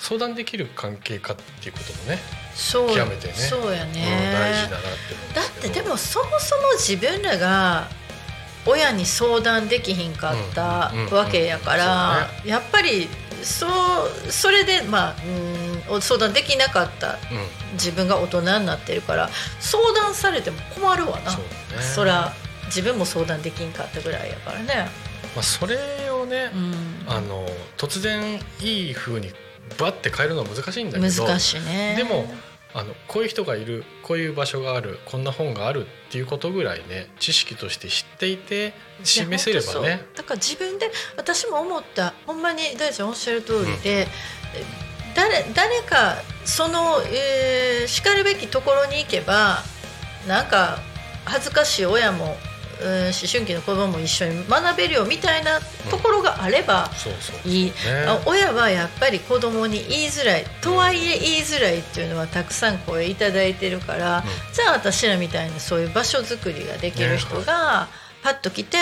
[0.00, 2.18] 相談できる関係かっていうこともね
[2.54, 3.94] そう極めてねそうやね、うん
[4.32, 7.88] 大事だなってだってでもそもそも自分らが
[8.66, 13.08] 親に相談できひんかったわけやから、うんやっぱり
[13.42, 15.16] そうそれでまあ
[15.90, 17.18] うん相談できなかったうん。
[17.74, 19.28] 自分が大人になってるから
[19.60, 21.30] 相談されても困るわな。
[21.30, 21.82] そうね。
[21.82, 22.32] そら
[22.66, 24.88] 自分も相談できんかったぐらいやからね。
[25.34, 25.76] まあ、それ
[26.10, 26.74] をね、うん。
[27.06, 29.32] あの突然いい風に
[29.78, 31.94] バッて変えるのは難しいんだけど難しいね。
[31.96, 32.26] でも
[32.74, 40.04] あのこういう人がいるこういう場所があるこんな本があるっていうことぐらいね知識として知っていて示せればね。
[40.14, 42.14] だから自分で私も思った。
[42.26, 44.06] ほんまに大ちゃんおっしゃる通りで、え
[45.14, 49.58] 誰誰かその、えー、しかるべきところに行けば
[50.26, 50.78] なんか
[51.24, 52.36] 恥ずかしい親も、
[52.80, 55.60] うん、思春期の子供も一緒に学べるよみたいな
[55.90, 56.90] ところがあれば
[57.44, 57.72] いい、ね
[58.06, 67.88] あ親はやっぱり子供に言いづらいとはいえ言いづらいっていうのはたくさん声いただいてるから、じゃあ私らみたいなそういう場所づくりができる人が
[68.22, 68.76] パッと来て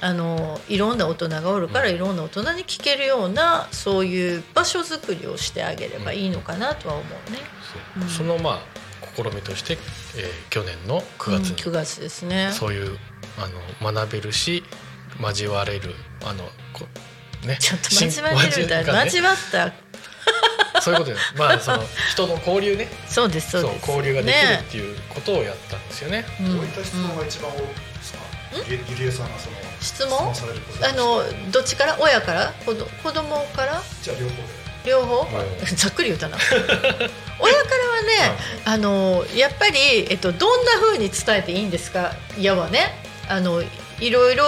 [0.00, 7.38] あのいろんな大人がおるからいろんな大人に聞けるようなそういう場所づくりをしてあげればいいのかなとは思うね。
[8.08, 8.78] そのまあ
[9.16, 9.78] 試みとして、
[10.16, 12.46] えー去年の9月うん9月ですね。
[12.46, 12.98] にそういう
[13.40, 13.48] あ
[13.88, 14.64] の学べるし
[15.20, 16.86] 交われるあのこ
[17.46, 17.56] ね。
[17.60, 19.72] ちょっと交われるみたいな、ね交わった。
[20.82, 22.88] そういうことですまあその人の交流ね。
[23.08, 26.24] そうですそう交流ができるねっていうことをやったんですよね。
[26.40, 27.66] うんどういった質問が一番多いで
[28.02, 28.18] すか、
[28.68, 30.32] ゆゆりえさんがその質問？
[30.88, 31.96] あのどっちから？
[32.00, 32.52] 親から？
[32.64, 33.82] 子ど子供から？
[34.02, 34.68] じゃあ両方で。
[34.84, 35.26] 両方、は
[35.74, 36.36] ざっくり言うたな。
[36.46, 42.14] 親からはねあのやっぱり、えっと、どんな風に伝えていいんですか？
[42.38, 43.62] 嫌はねあの
[44.00, 44.44] いろいろ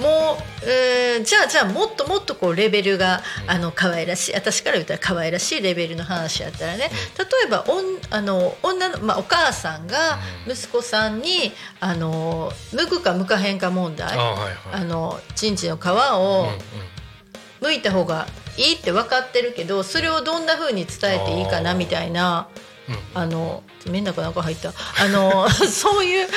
[0.00, 14.54] もう、えーじゃあじゃあもっともっとこうレベルが、あの可愛らしい私から言ったら可愛らしいレベルの話やったらね、例えばおんあの女の、まあ、お母さんが息子さんにあの剥くか剥かへんか問題あはいはい。
[14.72, 16.48] あのチンチンの皮うんを
[17.62, 17.66] うん。
[17.66, 22.69] 剥いた方がいいって分かってるけどそれをどんな風に伝えていいかなみたいなうん
[23.14, 24.70] あのみんなかなんか入った。
[24.70, 26.28] あの そういう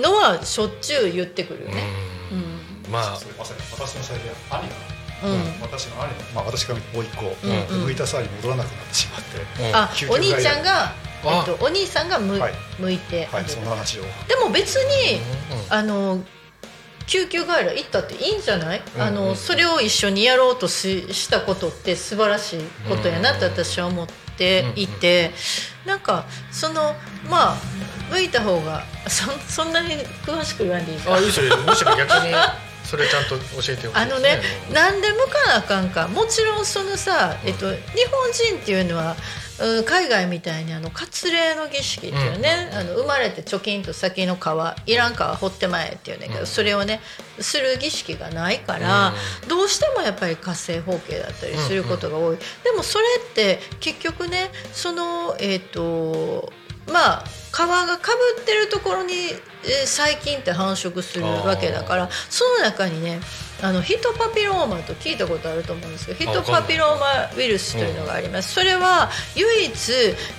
[0.00, 1.82] のはしょっちゅう言ってくるよね。
[2.30, 2.40] ううん。
[2.40, 3.16] んまあ。
[3.16, 4.74] それまさに私の最近兄が
[5.22, 5.60] うん。
[5.60, 7.84] 私の兄の、まあ、私からもう一個、うんうん。
[7.86, 10.94] 向いた際に戻らなくなってしまって、うんあお兄ちゃんが、あ。
[11.24, 12.54] えっと、お兄さんがむ、はい。
[12.78, 13.28] 向いて。
[13.32, 14.02] あはい、その話を。
[14.28, 15.20] でも別に
[15.50, 15.72] うんうん。
[15.72, 16.20] あの
[17.06, 19.14] 救急外来行ったっていいんじゃない、うんあうん。
[19.14, 24.06] のそれを一緒にやろうとししたことって素晴らしいことやなって私は思っ
[24.38, 25.32] ていて、
[25.84, 26.94] なんかその
[27.28, 27.56] まあ
[28.10, 31.14] 向いた方がそそんなに詳しく言わんでいいか。
[31.14, 32.34] あいいですよむしろ逆に
[32.84, 34.40] それちゃんと教えてほしいです、ね、あのね、
[34.72, 36.08] なんで向かなあかんか。
[36.08, 37.76] もちろんそのさ、えっと、日
[38.10, 39.16] 本人っていうのはうん
[39.86, 44.38] 海外みたいにあの割礼の儀式っていうね、あの生まれて貯金と先の皮
[44.86, 47.00] いらん皮掘ってまえっていうんだけど、それをね
[47.38, 49.12] する儀式がないから、
[49.48, 56.52] どうしてもやっぱり火星包茎だったりすることが多い、でもそれって結局ねそのえっ、と
[56.90, 59.49] まあ皮がかぶってるところに、えー
[59.86, 63.20] 細菌って繁殖するわけだからその中にね
[63.62, 69.92] あのヒトパピローマと聞いたことあると思うんですけどヒトパピローマウイルスというのがあります、それは唯一、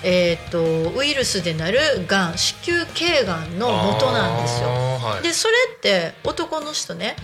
[0.03, 4.69] えー、とウイルスでなるがん子宮頸がんの元なんですよ。
[4.69, 5.23] はい。
[5.23, 7.15] でそれって男の人ね、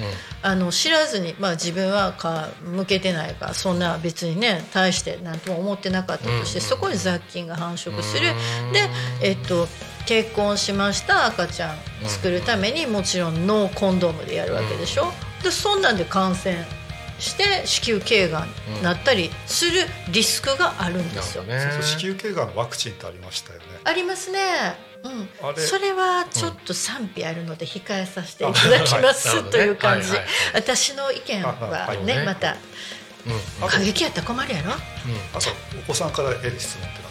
[0.43, 8.27] あの知らずに、まあ、自分はか向けてないからそんな別にね大して何とも思ってなかったとして、そこに雑菌が繁殖する。
[8.71, 8.87] で、
[9.23, 9.67] えっと、
[10.07, 15.11] 結婚しました赤ちゃん作るためにもちろんノーコンドームでやるわけでしょ、
[15.43, 16.65] でそんなんで感染
[17.19, 21.43] して子宮頸がんになったりするリスクがあるんですよ。
[21.43, 21.83] なるほどね。
[21.83, 23.65] そう子宮頸がんのワクチンってありましたよね。
[23.83, 24.39] ありますね。
[25.03, 25.29] うん。
[25.41, 29.49] あ、れそれはちょっと賛否あるので控えさせていただきます、うん。
[29.49, 30.33] という感じ、はいはいはい。
[30.61, 32.25] 私の意見ははいね、はい。
[32.27, 32.55] また
[33.61, 33.67] うん。
[33.67, 34.71] 過激やったら困るやろ？
[34.71, 34.75] あ
[35.41, 37.06] とお子さんから得る質問って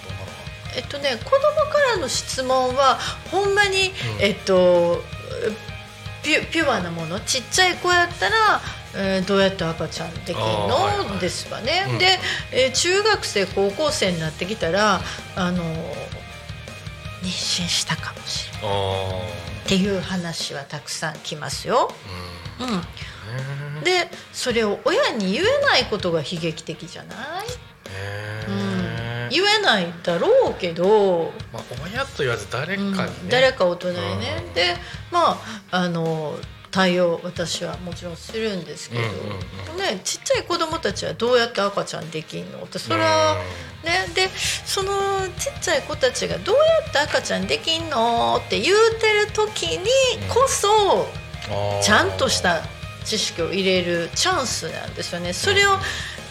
[0.76, 1.38] えっとね子供
[1.72, 2.98] からの質問は
[3.30, 4.22] ほんまに、うん。
[4.22, 5.02] えっと
[6.22, 8.60] ピュピュアなものちっちゃい子やったら、
[8.96, 11.08] えーどうやって赤ちゃんできるあーはいはい。
[11.08, 11.98] のですわね、うん。
[11.98, 12.18] で、
[12.52, 15.00] えー中学生高校生になってきたら
[15.36, 15.62] あの
[17.22, 17.28] 妊娠
[17.68, 18.76] したかもしれない。
[18.76, 19.20] あ
[19.64, 21.92] っていう話はたくさん来ますよ。
[22.58, 22.82] ーうん。
[23.78, 27.48] うん、でそれを親に言えないことが悲劇的じゃない、へ
[29.30, 34.54] 言えないだろうけど、まあ、親と言わず誰かにね、うん誰か大人にね、うん。
[34.54, 34.74] で
[35.10, 35.38] まあ
[35.70, 36.34] あの
[36.70, 39.08] 対応私はもちろんするんですけど、うん
[39.74, 42.58] うんね、ちっちゃい子供たちはどうやって赤ちゃんできんの？
[42.58, 43.36] ってそれは、
[43.82, 44.28] ね、で
[44.66, 44.92] その
[45.38, 48.42] ちっちゃい子たちがどうやって赤ちゃんできんの？
[48.44, 49.86] って言うてる時に
[50.28, 51.06] こそ、
[51.82, 52.62] ちゃんとした
[53.06, 55.32] 知識を入れるチャンスなんですよね。
[55.32, 55.70] それを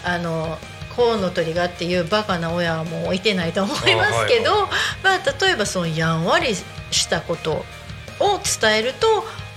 [0.04, 0.58] あの
[0.96, 4.66] コウノトリがっていうバカな親はもういてないと思いますけど、
[5.02, 9.06] まあ、例えばそのやんわりしたことを伝えると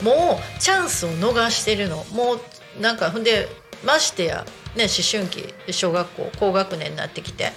[0.03, 2.03] もうチャンスを逃してるの。
[2.11, 3.47] もうなんかほんで
[3.85, 7.51] ましてや、ね、思春期小学校高学年になってきて、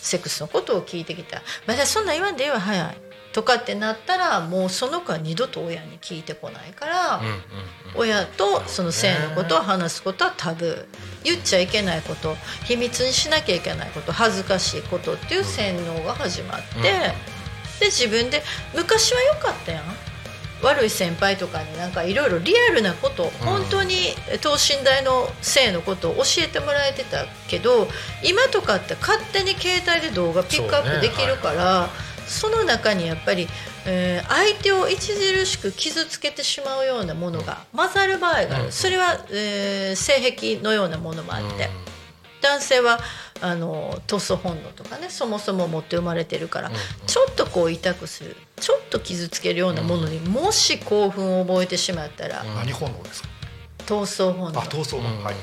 [0.00, 2.60] セックスのことを聞いてきた「まだそんなん言わんでええわ。
[2.60, 2.96] 早い」
[3.32, 7.20] とかってなったらもうその子は二度と親に聞いてこないから。
[7.94, 10.86] 親とその性のことを話すことはタブー。
[11.24, 17.42] 言っちゃいけないこと秘密にしなきゃいけないこと恥ずかしいことっていう洗脳が始まって、うん
[17.82, 18.42] で自分で
[18.76, 19.84] 昔は良かったやん。
[20.62, 27.88] 悪い先輩とかになんかいろいろリアルなこと、本当に等身大の性のことを教えてもらえてたけど
[28.22, 31.88] 今とかって勝手に携帯で動画ピックアップできるから
[32.26, 33.48] そ,、の中にやっぱり、
[33.86, 38.72] えー相手を著しく傷つけてしまうようなものが混ざる場合がある、うん。
[38.72, 41.68] それは、えー性癖のようなものもあって。
[42.40, 42.98] 男性は
[43.40, 46.74] あの闘争本能とかねそもそも持って生まれてるから、うん
[47.06, 52.54] ちょっとこう痛くするちょっと傷つけるようなものにもし興奮を覚えてしまったら、うん。
[52.56, 53.28] 何本能ですか？
[53.86, 54.60] 闘争本能。
[54.60, 55.34] あ闘争うん本はい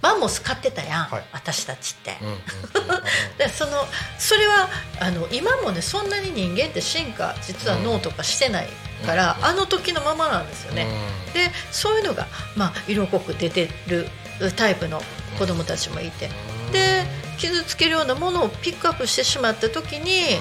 [0.00, 1.24] マンモス飼ってたやん、はい。
[1.32, 2.16] 私たちって。
[2.22, 2.38] うんうん
[3.38, 3.86] でその
[4.18, 4.68] それは
[5.00, 8.68] あの今もねそんなに人間って進化実は脳とかしてない
[9.06, 10.86] から、うんあの時のままなんですよね。
[11.32, 14.08] でそういうのが、まあ、色濃く出てる
[14.56, 15.02] タイプの
[15.38, 16.30] 子供たちもいて、
[16.72, 17.04] で
[17.38, 20.38] 傷つけるようなものをピックアップしてしまった時に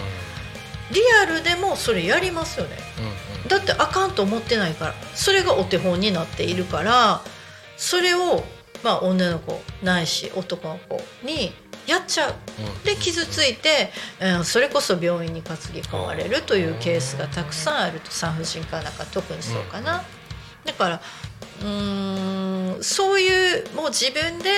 [0.91, 2.77] リアルでもそれやりますよね。
[2.97, 3.05] うん
[3.43, 3.47] うん。
[3.47, 7.21] だってあかんと思ってないからそれがお手本になっているから
[7.77, 8.43] それを、
[8.83, 11.51] まあ、女の子ないし男の子に
[11.85, 12.35] やっちゃう。
[12.59, 12.83] うん。
[12.83, 20.03] で傷ついて、うんそれこそ病院に担ぎ込まれるというケースがたくさんあると産婦人科なんか特にそうかな。
[20.65, 21.01] だから
[21.61, 24.49] うーんそういうもう自分で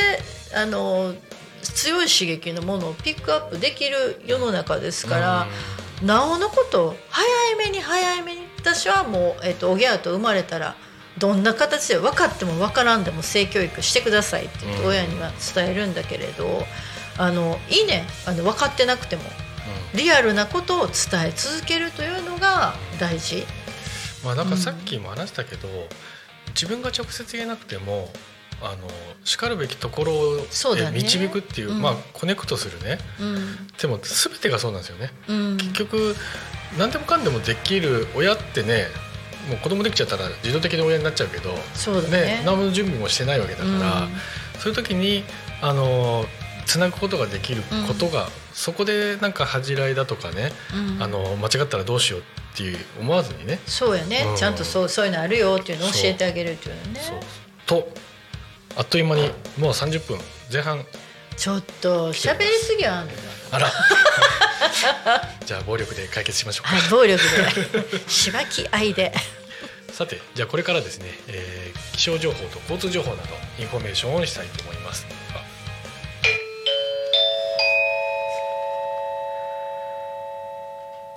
[0.55, 1.13] あの
[1.61, 5.47] 強い刺激のものをピックアップできる世の中ですから、
[6.01, 7.27] なおのこと早
[7.57, 10.75] めに早めに私はもう、えっとおぎゃーと生まれたら
[11.19, 16.65] どんな形で分かっても分からんでも性教育してくださいって親には伝えるんだけれど、
[17.17, 18.05] あのいいね。
[18.25, 19.23] あの分かってなくても
[19.93, 23.45] リアルなことを伝え続けるというのが大事。
[24.23, 25.67] まあだからさっきも話したけど、
[26.49, 28.09] 自分が直接言えなくても
[28.61, 28.87] あの
[29.23, 30.45] しかるべきところを
[30.93, 31.81] 導くっていううん。
[31.81, 32.97] まあコネクトするね。
[33.19, 33.67] うん。
[33.81, 35.11] でも全てがそうなんですよね。
[35.27, 35.57] うん。
[35.57, 36.15] 結局
[36.77, 38.87] 何でもかんでもできる親ってね
[39.47, 42.41] もう子供できちゃったら自動的に親になっちゃうけどそうだね。
[42.45, 44.07] 何も準備もしてないわけだから、
[44.59, 45.23] そういう時に
[45.61, 46.25] あの
[46.65, 50.95] つなぐことができることが、そこでなんか恥じらいだとかね、うん。
[50.95, 52.23] うんあの間違ったらどうしようっ
[52.55, 53.59] ていう思わずにね。
[53.65, 54.35] そうやね、うん。
[54.35, 56.99] ちゃんとそうそういうのあるよっていうのを教えてあげるっていうのね。
[57.01, 57.19] そう。
[57.65, 57.91] と
[58.75, 60.19] あっという間にもう30分。
[60.51, 60.85] 前半。
[61.37, 63.05] ちょっと喋りすぎはあん。
[63.05, 63.17] のよ
[63.51, 63.71] あら
[65.45, 66.75] じゃあ暴力で解決しましょうか。
[66.75, 68.09] はい暴力で。
[68.09, 69.13] しばき合いで。
[69.91, 75.05] さてじゃあこれからですね、えー気象情報と交通情報などインフォメーションをしたいと思います。
[75.33, 75.43] あ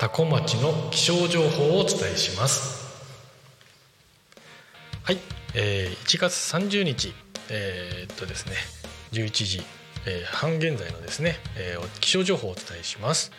[0.00, 2.82] 多古町の気象情報をお伝えします。
[5.04, 5.18] はい、
[5.54, 7.14] えー1月30日
[7.48, 8.56] えーっとですね
[9.12, 9.62] 11時、
[10.06, 13.30] えー半現在のですね、えー気象情報をお伝えします、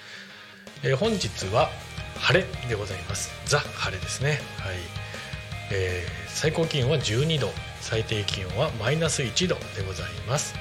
[0.84, 1.70] えー本日は
[2.20, 3.32] 晴れでございます。
[3.46, 4.40] ザ晴れですね。
[4.60, 4.76] はい。
[5.72, 7.50] えー最高気温は12度
[7.80, 10.56] 最低気温はマイナス1度でございます、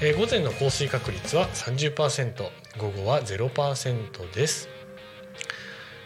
[0.00, 2.34] えー午前の降水確率は30%
[2.78, 4.68] 午後は0%です、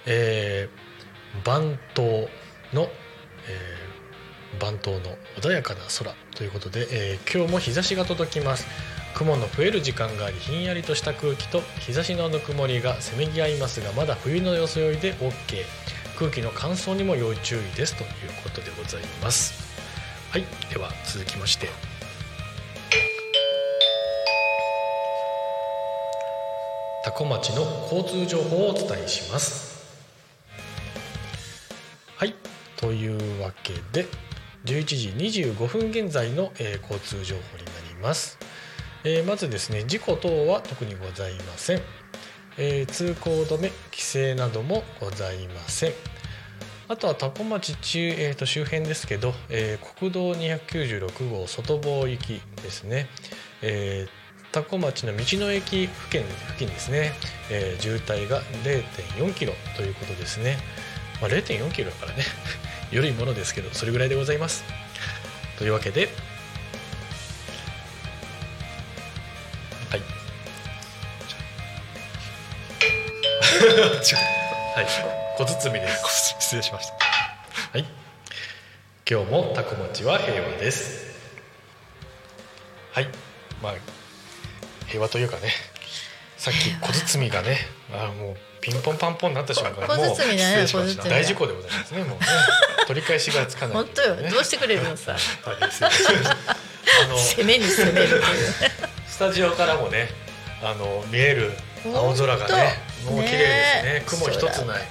[0.06, 2.28] えー番頭
[2.72, 8.66] の、えー番頭の穏やかな空ということで、えー今日も日差しが届きます。
[9.14, 15.32] 雲の増える時間がありひんやりとした空気と日差しのぬくもりがせめぎ合いますがまだ冬の装いで OK
[16.18, 18.10] 空気の乾燥にも要注意ですという
[18.42, 19.72] ことでございます。
[20.30, 21.68] はいでは続きまして。
[27.04, 29.82] 多古町の交通情報をお伝えします。
[32.16, 32.34] はい
[32.76, 34.06] というわけで
[34.64, 35.08] 11時
[35.42, 38.38] 25分現在の、えー交通情報になります、
[39.04, 41.80] えーまずですね事故等は特にございません、
[42.56, 45.92] えー通行止め規制などもございません。
[46.88, 53.08] あとは多古町中、えーと周辺ですけど、えー国道296号外房行きですね、
[53.62, 57.12] えー多古町の道の駅付近付近ですね、
[57.50, 60.58] えー渋滞が0.4キロということですね、
[61.20, 62.24] まあ、0.4キロだからね。
[62.92, 64.62] 緩いものですけどそれぐらいでございます。
[65.58, 66.10] というわけで
[74.02, 74.86] はい。
[75.38, 76.34] 小包です。
[76.40, 76.94] 失礼しました。
[77.72, 77.86] はい。
[79.08, 81.04] 今日もタコ町は平和です。
[82.90, 83.08] はい。
[83.62, 83.74] まあ
[84.88, 85.52] 平和というかね。
[86.36, 87.58] さっき小包がね
[87.92, 91.02] あーもうピンポンパンポンになった瞬間もう失礼しました。
[91.04, 92.26] 小包大事故でございますねもうね。
[92.88, 93.76] 取り返しがつかない。
[93.76, 94.16] 本当よ。
[94.16, 95.14] ねどうしてくれるのさ。
[95.44, 98.20] あの攻めに攻める。
[99.06, 100.08] スタジオからもね
[100.60, 101.52] あの見える
[101.84, 103.92] 青空がねもう綺麗ですね。
[103.94, 104.82] ね雲一つない。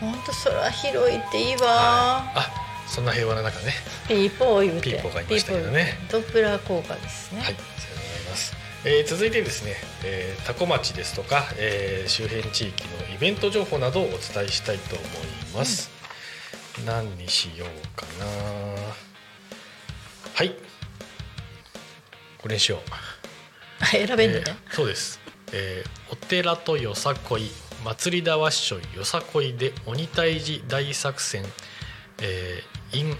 [0.00, 2.38] 本当空広いっていいわ、はい。
[2.38, 2.52] あ
[2.86, 3.72] そんな平和な中ね。
[4.06, 4.90] ピーポー言うて。
[4.90, 5.98] ピーポーがいましたけどね。
[6.10, 8.56] ドップラー効果ですね、はい、さようでございます。
[8.84, 9.74] えー続いてですね、
[10.04, 15.08] えー、多古町ですとか、えー周辺地域のイベント情報などをお伝えしたいと思い
[15.56, 15.90] ます。
[16.84, 18.26] 何にしようかな。
[20.34, 20.54] はい。
[22.38, 22.80] これにしよう。
[23.80, 25.20] あ選べんのね、えーそうです、
[25.52, 27.50] えーお寺とよさこい
[27.84, 31.44] 祭りだわっしょいよさこいで鬼退治大作戦。
[32.22, 33.16] えー、in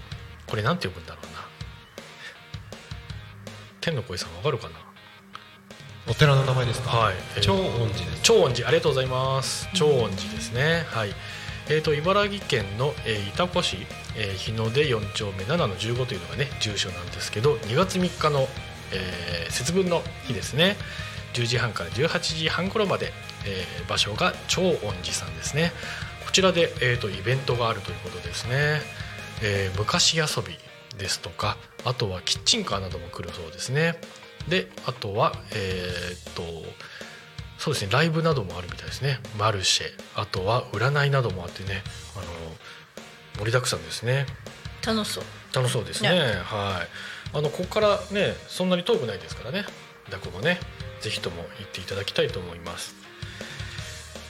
[0.47, 1.47] これなんて呼ぶんだろうな。
[3.81, 4.75] 天の声さんわかるかな？
[6.09, 6.89] お寺の名前ですか？
[6.89, 7.15] はい。
[7.41, 8.21] 長恩寺です。
[8.23, 8.67] 長恩寺。
[8.67, 9.67] ありがとうございます。
[9.73, 11.09] 長恩寺ですね、はい。
[11.69, 13.77] えー、と茨城県の、えー、潮来市、
[14.15, 18.47] えー日の出4丁目7の15というのがね住所なんですけど2月3日の、
[18.93, 20.77] えー節分の日ですね
[21.41, 23.13] 10時半から18時半頃まで、
[23.45, 25.71] えー場所が長恩寺さんですね。
[26.25, 28.81] こちらで、えー、とイベントがあるということですね、
[29.41, 30.57] えー昔遊び
[30.97, 33.99] ですとかあとはキッチンカーなども来るそうですね。
[34.49, 36.41] であとはえーっと
[37.57, 39.19] そうですねライブなどもあるみたいですね。
[39.37, 41.81] マルシェあとは占いなどもあってね
[42.15, 42.25] あの
[43.39, 44.25] 盛りだくさんですね。
[44.85, 45.23] 楽しそう。
[45.53, 46.09] 楽しそうですね。
[46.09, 46.81] ねは
[47.33, 47.37] い。
[47.37, 49.65] あのここからねそんなに遠くないですからね。
[50.09, 50.59] だこもね
[51.01, 52.95] ぜひとも行っていただきたいと思います、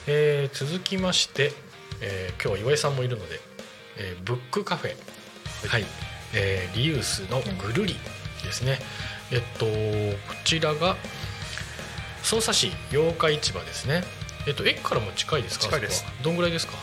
[0.06, 1.52] えー続きまして、
[2.00, 3.40] えー今日は岩井さんもいるので、
[3.96, 4.96] えーブックカフェ。
[5.68, 5.84] はい、
[6.34, 7.96] えーリユースのぐるり
[8.44, 8.78] ですね、
[9.32, 9.72] えっとこ
[10.44, 10.96] ちらが
[12.22, 14.04] 匝瑳市八日市場ですね。
[14.46, 15.64] えっと駅からも近いですか？
[15.66, 16.04] 近いです。
[16.22, 16.74] どんぐらいですか？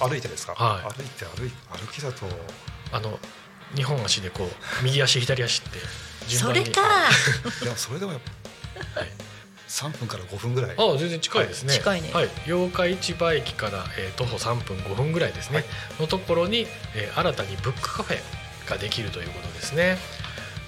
[0.00, 0.82] 歩いてですか、はい。
[0.94, 2.26] 歩いて歩い歩きだと。
[2.92, 3.18] あの
[3.74, 5.78] 2本足でこう右足左足って
[6.28, 6.60] 順番に。
[6.60, 6.82] それか。
[7.64, 8.37] でもそれでもやっぱはい
[9.68, 10.70] 3分から5分ぐらい。
[10.76, 11.74] あ全然近いですね。
[11.74, 12.10] 近いね。
[12.12, 15.64] はい、八日市場駅から、えー徒歩3分5分ぐらいですね、
[16.00, 16.66] のところに、
[16.96, 19.98] えー新たにブックカフェができるということですね。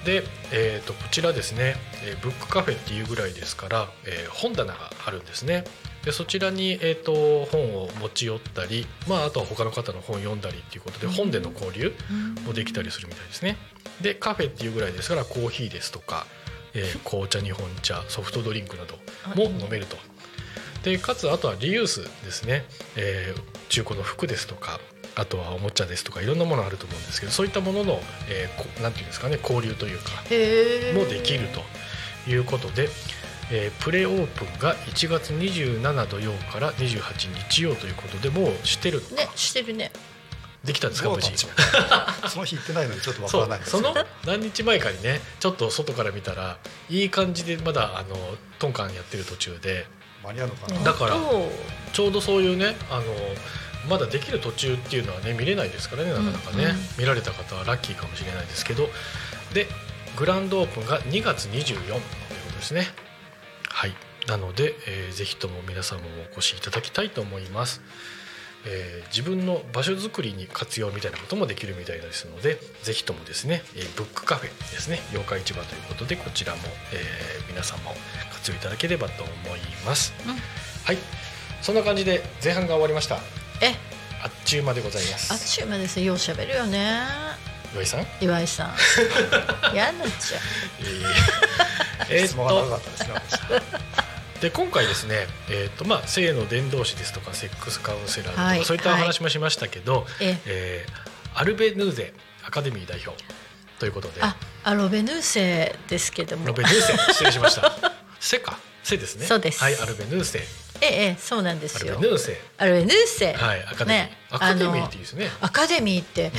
[0.05, 5.65] で、えー、とこちらですね、えーブックカフェっていうぐらいですから、えー本棚があるんですね。
[6.05, 11.93] でそちらに、えー、と本を持ち寄ったり、まあ、あとは他の方の本読んだりっていうことで本での交流
[12.47, 13.57] もできたりするみたいですね。
[14.01, 16.27] でカフェっていうぐらいですからコーヒーですとか、
[16.75, 18.97] えー紅茶日本茶ソフトドリンクなど
[19.35, 19.97] も飲めると。
[20.83, 22.65] でかつあとはリユースですね、
[22.97, 24.81] えー中古の服ですとか
[25.15, 30.11] あとはおもちゃですとかいろんなものあると思うんですけどそういったものの、えーこなんていうんですかね交流というか
[30.99, 31.61] もできると。
[32.29, 32.89] いうことで、
[33.51, 39.01] えープレオープンが1月27土曜から28日曜ということでもうしてる。
[39.17, 39.91] ねしてるね
[40.65, 41.31] できたんですか無事。
[42.29, 43.95] その日行ってないのでちょっとわかそらないうですその
[44.27, 46.59] 何日前かにねちょっと外から見たら
[46.89, 49.87] いい感じでまだあのトンカンやってる途中で。
[50.23, 50.83] 間に合うのかな？
[50.83, 51.51] だからお
[51.95, 53.05] ちょうどそういうねあの
[53.89, 56.71] まだできる途中っていうのはね見れないですからねなかなかね、うん。
[56.71, 58.91] うん見られた方はラッキーかもしれないですけど。
[59.55, 59.67] で
[60.17, 62.01] グランドオープンが2月24というこ
[62.53, 62.87] とですね。
[63.69, 63.95] はい。
[64.27, 67.81] なので、えーぜひとも皆さんもお越しいただきたいと思います、
[68.67, 76.61] えー自分の場所づくりに活用みたいなこともできるみたいですのでぜひともですね、えーブックカフェですね妖怪市場ということでこちらも、
[76.93, 77.93] えー皆さんも
[78.33, 80.35] 活用いただければと思います、うん。
[80.35, 80.99] はい。
[81.61, 83.17] そんな感じで前半が終わりました。
[83.61, 83.75] え？
[84.23, 85.33] あっちゅう間でございます。
[85.33, 86.07] あっちゅう間ですよ。
[86.07, 87.01] ようしゃべるよね。
[87.75, 88.07] 岩井さん？
[88.21, 88.75] 岩井さん。
[89.75, 90.41] 嫌になっちゃう。
[92.09, 93.41] えー質問が長かったですね私
[94.41, 100.87] で今回ですね、えーとまあ、性の伝道師ですとかセックスカウンセラーとか、はいそういったお話もしましたけど、ええ。
[101.35, 102.13] ーアルベヌーゼ
[102.45, 103.17] アカデミー代表
[103.79, 104.21] ということで。
[104.23, 104.35] あ
[104.65, 106.45] アロベヌーセですけども。
[106.45, 107.73] アルベヌーセ 失礼しました。
[108.19, 108.59] セか？
[108.83, 109.27] セですね。
[109.27, 109.63] そうです。
[109.63, 110.39] はいアルベヌーセ。
[110.83, 111.95] ええええそうなんでアすよ。
[111.95, 112.41] ルベヌーセ。
[112.59, 113.33] アロベヌーセ。
[113.35, 115.31] はいアカデミー、ねアカデミーっていいですね。
[115.41, 116.33] アカデミーって、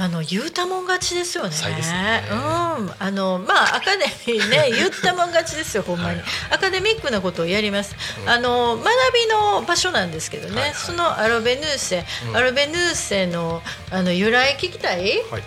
[0.00, 1.50] あの言うたもん勝ちですよね。
[1.50, 2.22] ね。
[2.30, 6.24] うん、あのまあアカデミーね 言ったもん勝ちですよほんまに、はい。
[6.50, 7.96] アカデミックなことをやります。
[8.22, 8.30] うん。
[8.30, 10.78] あの学びの場所なんですけどね、はいはい。
[10.78, 12.36] そのアロベヌーセ、うん。
[12.36, 15.22] アロベヌーセのあの由来聞きたい？
[15.30, 15.42] はい。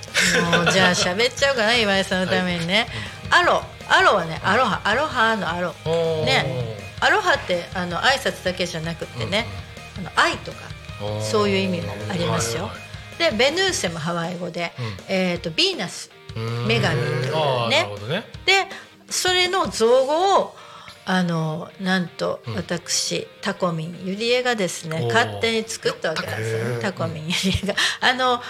[0.58, 2.88] もうじゃあ喋っちゃうかな岩井さんのためにね。
[3.30, 3.64] アロ。
[3.88, 4.82] アロはねアロハ。
[4.84, 5.74] アロハのアロ。
[5.86, 6.78] ね。
[7.00, 9.48] アロハってあの挨拶だけじゃなくってね、
[9.98, 10.58] あの愛とか
[11.02, 12.64] うんうんそういう意味もありますよ。
[12.64, 12.91] はいはい
[13.22, 14.86] でベヌーセもハワイ語で、うん。
[15.08, 16.66] えー、とヴィーナスうん。
[16.66, 18.24] 女神というねね。
[18.46, 18.54] で
[19.10, 20.56] それの造語を
[21.06, 22.56] あのなんとうん。
[22.56, 26.76] 私、タコミンユリエがですね勝手に作ったわけなんですよ。
[26.76, 27.76] ねタコミンユリエが。
[28.02, 28.42] あの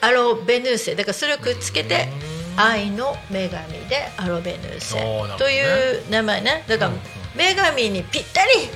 [0.00, 2.08] アロベヌーセだからそれをくっつけて
[2.56, 2.60] うん。
[2.60, 4.94] 愛の女神でアロベヌーセ
[5.38, 6.64] という名前ね。
[6.68, 6.92] だから
[7.34, 8.68] 女神にぴったり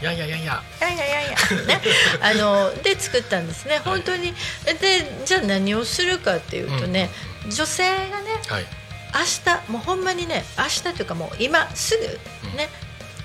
[0.00, 0.62] いやいやいやいや。
[0.80, 1.30] いやいやいや。
[1.30, 1.80] いやね。
[2.20, 3.80] あので作ったんですね。
[3.84, 4.34] 本当に。
[4.80, 7.10] でじゃあ何をするかっていうとね、
[7.48, 8.66] 女性がねはい。
[9.14, 9.20] 明
[9.64, 12.04] 日もうほんまにね明日というかもう今すぐ
[12.56, 12.68] ね、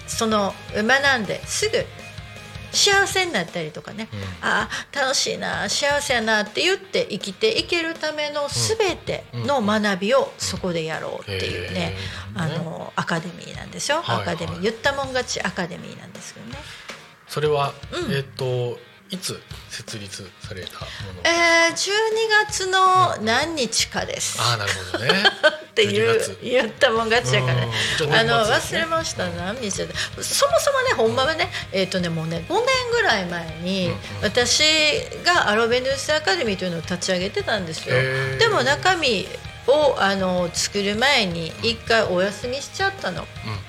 [0.07, 1.85] その学んですぐ
[2.71, 4.19] 幸せになったりとかね、うん。
[4.47, 11.95] ああ楽しいな幸せやなって言って生きていけるための全ての学びをそこでやろうっていうね、
[12.35, 14.35] あのアカデミーなんですよ、はいはい。
[14.35, 14.61] アカデミー。
[14.61, 16.57] 言ったもん勝ちアカデミーなんですけどね。
[17.27, 18.13] それは、うん。
[18.13, 18.77] えっ、と
[19.11, 20.85] いつ設立されたも
[21.15, 24.39] のえー、12月の何日かです。
[24.41, 25.11] ああなるほどね。
[25.71, 27.55] っていう12月言ったもん勝ちやから。
[27.55, 28.09] ねうん。
[28.09, 29.89] じゃああの忘れました、何日そも
[30.21, 33.99] そもねほんまはねえっ、とねもうね5年ぐらい前に、うんうん。
[34.21, 34.63] 私
[35.25, 37.95] がアロベヌースアカデミーというのを立ち上げてたんですよ。
[38.39, 39.27] でも中身
[39.67, 43.25] をあの作る前に一回お休みしちゃったの、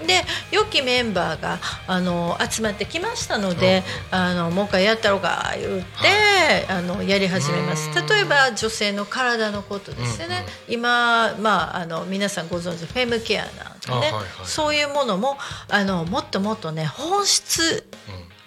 [0.06, 7.90] で良きメンバーがあの集まってきましたので、あのもう一回やったろうか言って、あのやり始めます。
[7.90, 8.06] うん。
[8.06, 14.24] 例えば女性の体のことですよね、うんうん今、まあ、あの皆さんご存知フェムケアなんてね、あはいはい。
[14.44, 15.36] そういうものも
[15.68, 17.84] あのもっともっとね本質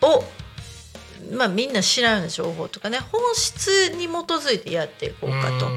[0.02, 0.10] うん。
[0.10, 0.24] を、
[1.38, 5.70] まあ、みんな知らん情報とかね本質に基づいてやっていこうかと。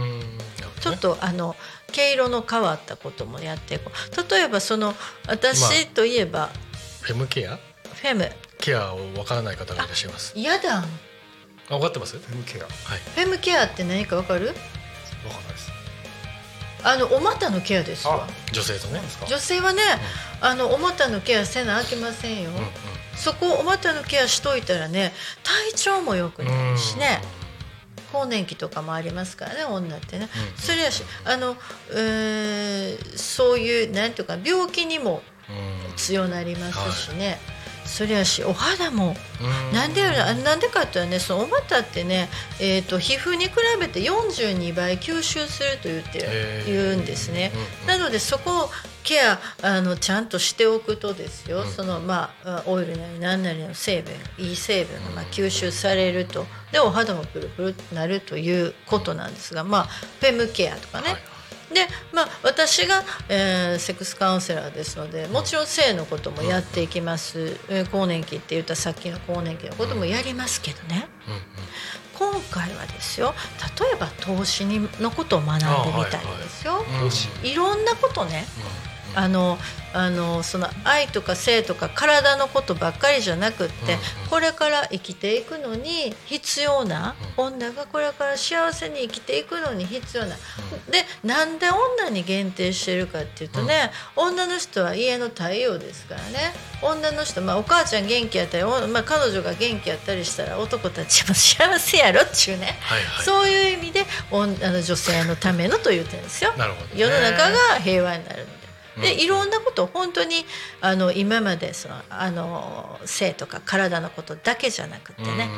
[0.79, 1.57] ちょっとあの
[1.93, 4.33] 毛色の変わったこともやっていこう。
[4.33, 4.95] 例えばその
[5.27, 6.51] 私といえば、
[7.03, 7.57] フェムケア？
[7.57, 8.31] フェム。
[8.59, 10.33] ケアをわからない方がいらっしゃいます。
[10.37, 10.79] やだ。
[10.79, 10.87] あ
[11.69, 12.19] 分かってます？
[12.19, 12.65] フェムケア。
[12.65, 12.99] わはい。
[12.99, 14.47] フェムケアって何かわかる？
[14.49, 15.71] かんないです。
[16.85, 18.95] あのお股のケアですわ女性とね。
[18.95, 19.27] 何ですか？
[19.27, 19.83] 女性はね、
[20.41, 22.63] あのお股のケアせなあきませんよ、うんうん。
[23.17, 25.13] そこお股のケアしといたらね
[25.43, 27.21] 体調も良くなるしね
[28.13, 31.57] 更年期とかもありますからね女ってね、うんそれやしあの、
[31.95, 35.97] えーそういうなんていうか病気にもうん。
[35.97, 37.39] 強なりますしね、
[37.85, 39.75] それやしお肌もうん。
[39.75, 42.29] なんでなんでかっていうとねそのお股ってね、
[42.61, 47.51] えー、と皮膚に比べて42倍吸収すると言って言うんですね。
[47.83, 47.87] うん。
[47.89, 48.71] なのでそこを
[49.09, 51.67] ケアあのちゃんとしておくとですよ、うん。
[51.67, 56.45] そのまあオイルなり何なりの成分いい成分がまあ吸収されると。
[56.73, 61.19] でお肌もプルプルとなるということなんですがまあフェムケアとかね、はい
[61.73, 72.33] でまあ、私が、えーセックスカウンセラーですのでもちろん性のこともやっていきます、えー更年期って言ったらさっきの更年期のこともやりますけどね、うんうん。
[72.35, 73.35] 今回はですよ
[73.81, 76.85] 例えば投資にのことを学んでみたいですよ。
[77.43, 77.49] うん。
[77.49, 78.47] いろんなことね
[79.15, 79.59] あの
[79.95, 83.99] あのその愛とか性とか体のことばっかりじゃなくって、うん
[84.29, 90.37] これから生きていくのに必要な、女がこれから幸せに生きていくのに必要な、
[90.91, 96.53] でなんで女に限定してるかっていうとね、女の人は家の太陽ですからね。
[96.83, 103.25] 女の人、まあ、お母ちゃん元気やったり、おまあ、彼女が元気やったりしたら男たちも幸せやろっちゅうね、はいはい。
[103.25, 106.53] そういう意味であの女性のためのと言ってるんですよ。
[106.59, 107.01] なるほどね。
[107.01, 108.58] 世の中が平和になるの
[109.01, 109.23] で。
[109.23, 110.45] いろんなことを本当に
[110.81, 115.49] あの今までそのあの性とか体のことだけじゃなくてね、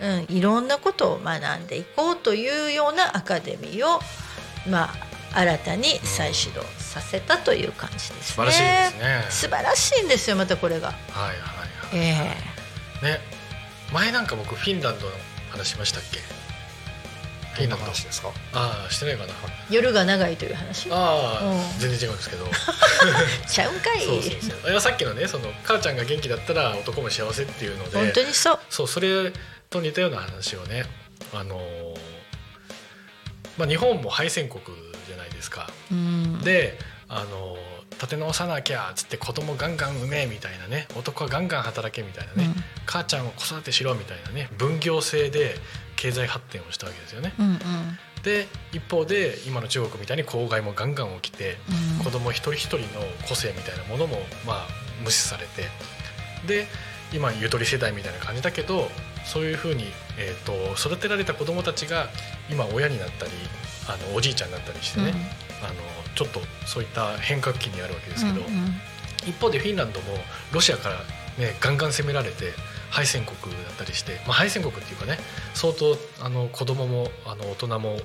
[0.00, 4.00] うんいろんなことを学んでいこうというようなアカデミーを、
[4.68, 4.90] ま
[5.32, 8.16] あ、新たに再始動させたという感じですね。
[8.22, 10.88] 素晴らしいですね素晴らしいんですよまたこれが。
[10.88, 11.40] はいはいはい
[11.94, 12.36] え
[13.02, 13.20] ね
[13.92, 15.12] 前なんか僕フィンランドの
[15.50, 16.18] 話しましたっけ？
[17.56, 18.28] フィンランド話ですか？
[18.52, 19.32] ああしてないかな。
[19.32, 20.88] え夜が長いという話？
[20.92, 21.80] ああ、うん。
[21.80, 22.46] 全然違うんですけど。
[23.48, 24.00] ちゃうんかい。
[24.04, 24.32] そうそう
[24.62, 24.70] そう。
[24.70, 27.98] いやさっきのねその母ちゃんが元気だったら男も幸せっていうので。
[27.98, 28.58] 本当にそう。
[28.70, 29.32] そうそれ
[29.70, 30.84] と似たような話をね
[31.34, 31.96] あのー
[33.58, 34.62] まあ日本も敗戦国
[35.08, 35.70] じゃないですか。
[35.90, 36.40] うん。
[36.40, 36.78] で
[37.08, 42.64] あのー立て直さなきゃっつって子供ガンガン産めみたいなね男はガンガン働けみたいなね、うん。
[42.84, 45.56] 母ちゃんを子育てしろみたいなね分業制で
[45.96, 47.34] 経済発展をしたわけですよね。
[47.38, 47.58] うんうん。
[48.22, 51.58] で一方で今の中国みたいに公害もガンガン起きて
[51.98, 52.84] うん子供一人一人の
[53.28, 54.66] 個性みたいなものもまあ
[55.04, 55.62] 無視されて
[56.46, 56.66] で
[57.12, 58.88] 今ゆとり世代みたいな感じだけど
[59.24, 59.84] そういうふうに、
[60.18, 62.08] えー、と育てられた子供たちが
[62.50, 63.30] 今親になったり
[63.88, 65.14] あのおじいちゃんになったりしてね、
[65.62, 65.74] あの
[66.16, 68.74] ちょっとそういった変革期にあるわけですけど、うんうん。
[69.28, 70.06] 一方でフィンランドも
[70.52, 70.96] ロシアから、
[71.38, 72.52] ね、ガンガン攻められて
[72.96, 75.18] 敗戦国だったりして、まあ、敗戦国っていうかね
[75.52, 77.98] 相当あの子供もあの大人も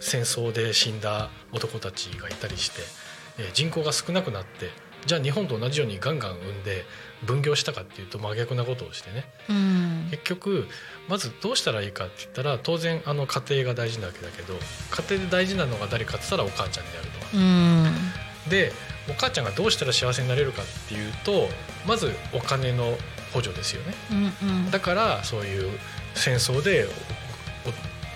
[0.00, 2.82] 戦争で死んだ男たちがいたりして、
[3.38, 4.68] えー人口が少なくなって
[5.06, 6.84] じゃあ日本と同じようにガンガン産んで
[7.24, 9.24] 分業したかっていうと真逆なことをしてね。
[9.48, 10.08] うん。
[10.10, 10.68] 結局
[11.08, 14.54] まずどうしたらいいかって言ったら当然あの家庭が大事なわけだけど
[14.90, 17.36] 家庭で大事なのが誰かって言ったらお母ちゃんであると。
[17.38, 18.50] うん。
[18.50, 18.72] で
[19.08, 21.48] お母ちゃんがどうしたら幸せになれるかっていうと
[21.86, 22.96] まずお金の
[23.32, 23.94] 補助ですよね。
[24.10, 24.70] うんうん。
[24.70, 25.78] だからそういう
[26.14, 26.88] 戦争で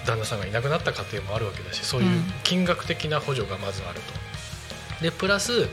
[0.07, 5.03] 旦那さんがいなくなった家庭もあるわけだしそういう金額的な補助がまずあると。
[5.03, 5.69] でプラス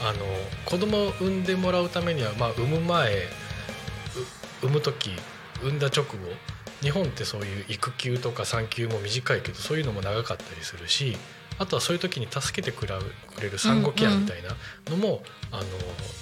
[0.00, 0.24] あの
[0.64, 3.12] 子供を産んでもらうためには、まあ、産む前
[4.62, 5.10] う産む時
[5.60, 6.16] 産んだ直後
[6.80, 11.16] 日本ってそういう育休とか産休も短いけどそういうのも長かったりするし
[11.62, 13.02] あとはそういう時に助けてくれる
[13.34, 14.50] くれる産後ケアみたいな
[14.90, 15.62] のも、あの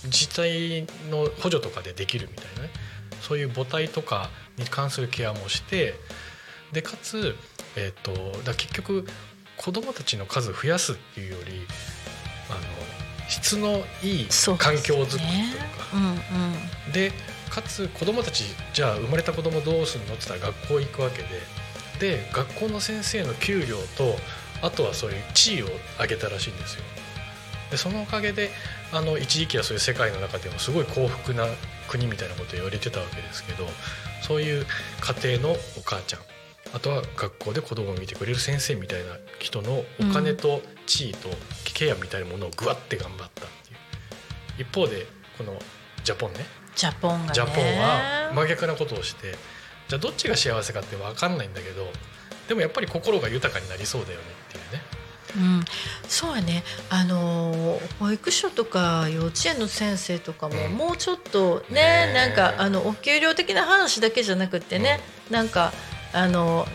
[0.04, 2.70] 自治体の補助とかでできるみたいなね。
[3.22, 4.28] そういう母体とか
[4.58, 5.94] に関するケアもして
[6.72, 7.34] でかつ、
[7.76, 9.06] えー、とだ結局
[9.56, 11.66] 子供たちの数増やすっていうより
[12.50, 14.28] あの質のいい
[14.58, 15.86] 環境づくりというか。
[15.94, 16.02] うん
[16.86, 16.92] うん。
[16.92, 17.12] で
[17.48, 21.28] かつ子供たちじゃあ生まれた子供どうするのって言ったら学校行くわけで。
[21.98, 24.16] で学校の先生の給料と
[24.62, 25.66] あとはそういう地位を
[26.00, 26.82] 上げたらしいんですよ。
[27.70, 28.50] でそのおかげで
[28.92, 31.46] あの一時期はそういう世界の中でもすごい幸福な
[31.88, 33.66] 国みたいなことを言われてたわけですけど
[34.22, 34.66] そういう
[35.22, 36.20] 家庭のお母ちゃん
[36.74, 41.28] あとは学校で子供を見てくれる先生みたいな人のお金と地位と
[41.64, 44.62] ケアみたいなものをぐわって頑張ったっていう。
[44.62, 45.06] 一方で
[45.38, 45.58] この
[46.04, 46.40] ジャポンね。
[46.76, 49.32] ジャポンがねジャポンは真逆なことをして
[49.88, 51.88] じゃあどっちが幸せかって分かんないんだけど
[52.48, 54.24] でもやっぱり心が豊かになりそうだよね。
[54.50, 54.82] っていうね。
[55.36, 55.64] うん、
[56.08, 56.64] そうやね。
[56.88, 60.72] あのー保育所とか幼稚園の先生とかも、うん。
[60.72, 62.12] もうちょっとねねえ。
[62.14, 65.72] なんかあのお給料的な話だけじゃなくってね、なんか
[66.12, 66.66] あの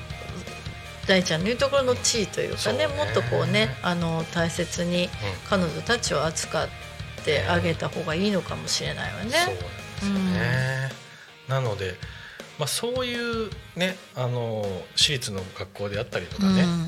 [1.05, 2.87] 大ちゃんの言うところの地位というかねね。
[2.87, 5.09] もっとこうねあの大切に
[5.49, 6.67] 彼女たちを扱っ
[7.25, 9.31] てあげた方がいいのかもしれないわね。
[9.31, 9.65] そうなんで
[10.01, 10.89] すよね、
[11.49, 11.95] なので
[12.57, 14.65] まあ、そういうねあの
[14.95, 16.87] 私立の学校であったりとかね、うん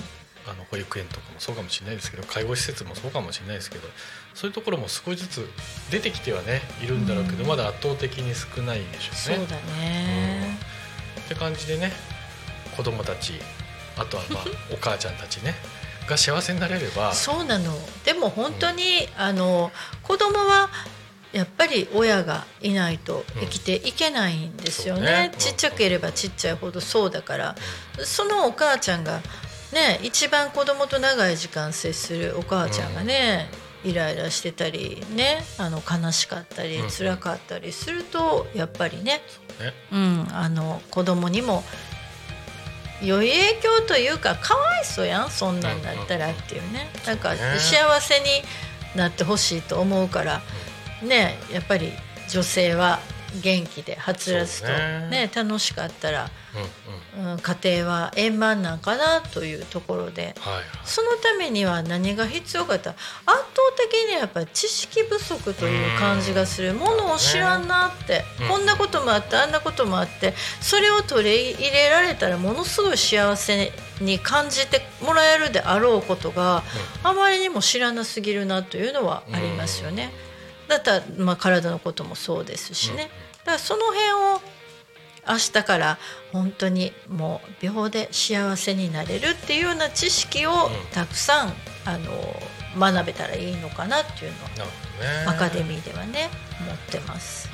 [0.50, 3.88] あの保育園とかもそうかもしれないですけど介護施設もそうかもしれないですけど
[4.34, 5.50] そういうところも少しずつ
[5.92, 7.50] 出てきてはねいるんだろうけど、うん。
[7.50, 9.18] まだ圧倒的に少ないでしょね。
[9.18, 10.58] そううだね、
[11.26, 11.92] って感じでね
[12.76, 13.34] 子供たち
[13.98, 15.56] あとはまあ お母ちゃんたちね
[16.08, 17.78] が幸せになれればそうなの。
[18.06, 19.72] でも本当に、あの
[20.04, 20.70] 子供は
[21.34, 25.06] やっぱり親がいないと生きていけないんですよね,、うん。
[25.06, 27.56] ねちっちゃければちっちゃいほどそうだから、
[28.04, 29.22] そのお母ちゃんが
[29.74, 33.50] ね一番子供と長い時間接するお母ちゃんがね、
[33.84, 39.22] イライラしてたりねあの悲しかったりうん辛かったりするとやっぱりね、ね。
[39.92, 41.64] うん、あの子供にも
[43.02, 46.90] 良い影響というかかわいそうやんそんなんだったらっていうね。
[47.06, 47.40] なんかね。
[47.60, 48.26] 幸せに
[48.96, 50.42] なってほしいと思うから
[51.04, 51.92] ねやっぱり
[52.30, 53.00] 女性は
[53.42, 55.10] 元気ではつらつとね。
[55.10, 56.30] ね楽しかったら、
[57.18, 57.32] うんうん。
[57.34, 60.36] うん、家庭は円満なんかなというところで。
[60.40, 60.64] はいはい。
[60.84, 63.38] そのためには何が必要かって圧倒
[63.78, 68.48] 的にやっぱり知識不足という感じがするものを知らんなって、うん。
[68.48, 73.72] こんなこともあってあんなこともあってそれを取り入れられたらものすごい幸せ
[74.02, 76.64] に感じてもらえるであろうことが、
[77.04, 80.12] あまりにも知らなすぎるなというのはありますよね。
[80.68, 83.10] だったら、まあ、体のこともそうですしね。
[83.40, 84.04] だからその辺
[84.36, 84.42] を
[85.30, 85.98] 明日から
[86.32, 90.72] 本当にもう秒で幸せになれるっていうような知識をん。
[90.94, 91.54] たくさん、
[91.86, 92.12] あの
[92.78, 96.30] 学べたらいいのかなっていうのはアカデミーではね
[96.62, 97.50] 思ってます。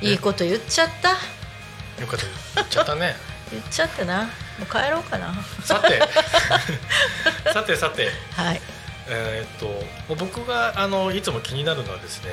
[0.00, 1.10] いいこと言っちゃった？
[1.10, 2.24] よかった
[2.56, 3.14] 言っちゃったね。
[3.52, 4.22] 言っちゃったな。
[4.24, 4.28] も
[4.62, 5.34] う帰ろうかな。
[5.62, 6.00] さて。
[7.52, 8.10] さてさて。
[8.32, 8.60] はい
[9.08, 9.58] えーっ
[10.08, 12.30] と僕があのいつも気になるのはですね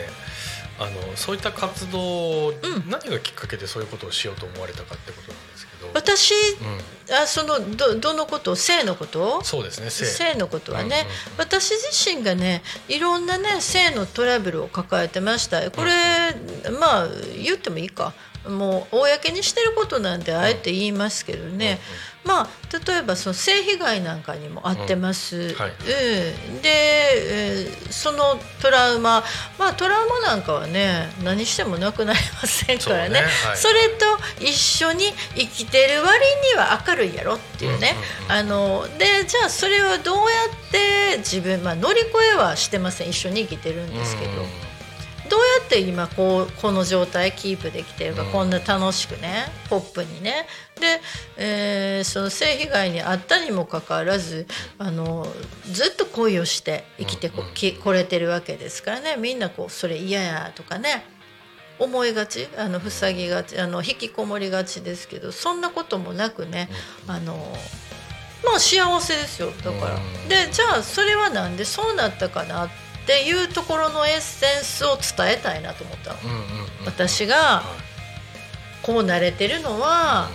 [0.80, 2.54] あのそういった活動、ん。
[2.90, 9.44] 何がきっかけでそういうことをしようと思われたかってことなんですけど、私うん、あそのどどのこと性のこと？
[9.44, 10.06] そうですね性。
[10.06, 11.40] 性のことはね、うんうん。
[11.40, 15.70] 私自身がねいろんなね性のトラブルを抱えてました。
[15.70, 15.92] これ、
[16.80, 17.08] まあ
[17.44, 18.14] 言ってもいいか。
[18.48, 21.80] もう公にしてることなんであえて言いますけどね、
[22.24, 22.48] まあ
[22.88, 25.72] 例えばその性被害なんかにも遭ってます、うんはい。
[26.62, 29.24] で、えーそのトラウマ。
[29.60, 33.10] まあトラウマなんかはね何してもなくなりませんからね。
[33.10, 33.20] ね。
[33.20, 33.58] はい。
[33.58, 34.06] それと
[34.44, 36.20] 一緒に生きてる割
[36.54, 40.24] には明るいやろっていうね、うんうんあのでじゃあそれはどうや
[40.68, 43.10] って自分、まあ、乗り越えはしてません。
[43.10, 44.71] 一緒に生きてるんですけど、うんどうや
[45.66, 48.32] って今こうこの状態キープできてるか、うん。
[48.32, 50.48] こんな楽しくねポップにね。
[50.80, 51.02] で、
[51.38, 54.48] えーその性被害に遭ったにもかかわらず
[54.78, 55.28] あの
[55.72, 57.44] ずっと恋をして生きてこ,、
[57.84, 59.16] これてるわけですからね。
[59.18, 61.06] みんなこうそれ嫌やとかね。
[61.80, 66.70] 思いがちあの塞ぎがちあの引きこもりがちですけどそんなこともなくね、
[67.08, 67.36] あの
[68.44, 69.52] まあ幸せですよ。
[69.52, 69.96] だから。
[69.96, 70.30] うん。
[70.30, 72.74] でじゃあそれはなんでそうなったかなって
[73.24, 76.20] いうところのエッセンスを伝えたいなと思ったの。
[76.86, 77.64] 私がは
[78.82, 80.30] こう慣れてるのは、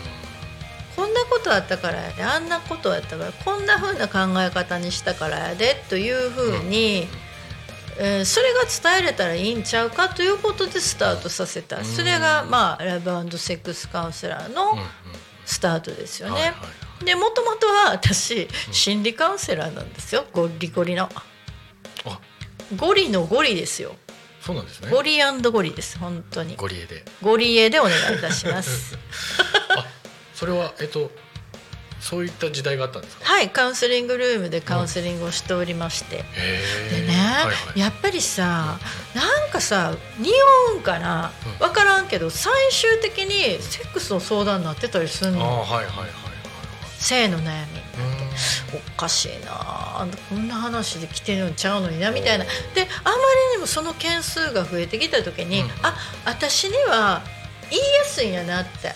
[0.94, 7.06] こんなことあったからやであんなことやったからこんな風な考え方にしたからやでという風に、
[7.98, 11.84] えーそれが伝えれたらいいんちゃうかということでスタートさせた、うん。
[11.84, 14.78] それがまあラブセックスカウンセラーの
[15.46, 16.52] スタートですよね。
[17.04, 20.26] でもともとは私心理カウンセラーなんですよ。
[20.32, 21.08] ゴリゴリの。
[22.04, 22.20] あ
[22.74, 23.94] ゴリのゴリですよ。
[24.40, 24.90] そうなんですね。
[24.90, 25.18] ゴリ
[25.50, 26.56] ゴリです本当に。
[26.56, 27.04] ゴリエで。
[27.22, 28.96] ゴリエでお願いいたします。
[29.76, 29.86] あ
[30.34, 31.10] それはえっと
[32.00, 33.24] そういった時代があったんですか？
[33.24, 37.00] はいカウンセリングルームでカウンセリングをしておりまして、へー。
[37.06, 37.80] でね、はいはい。
[37.80, 38.78] やっぱりさ、
[39.14, 40.32] なんかさ匂
[40.74, 41.52] うんかなうん。
[41.58, 45.60] 分からんけど最終的にセックスの相談になってたりするの。
[45.62, 46.10] はいはいはいはい
[46.98, 47.66] 性の悩みはい
[48.74, 49.50] おかしいな。
[49.50, 52.44] あこんな話で来てるんちゃうのになみたいな。
[52.44, 52.54] であ
[53.04, 53.12] ま
[53.52, 55.70] りにもその件数が増えてきた時に、うん。
[55.82, 57.22] あ私には
[57.70, 58.94] 言いやすいんやなって、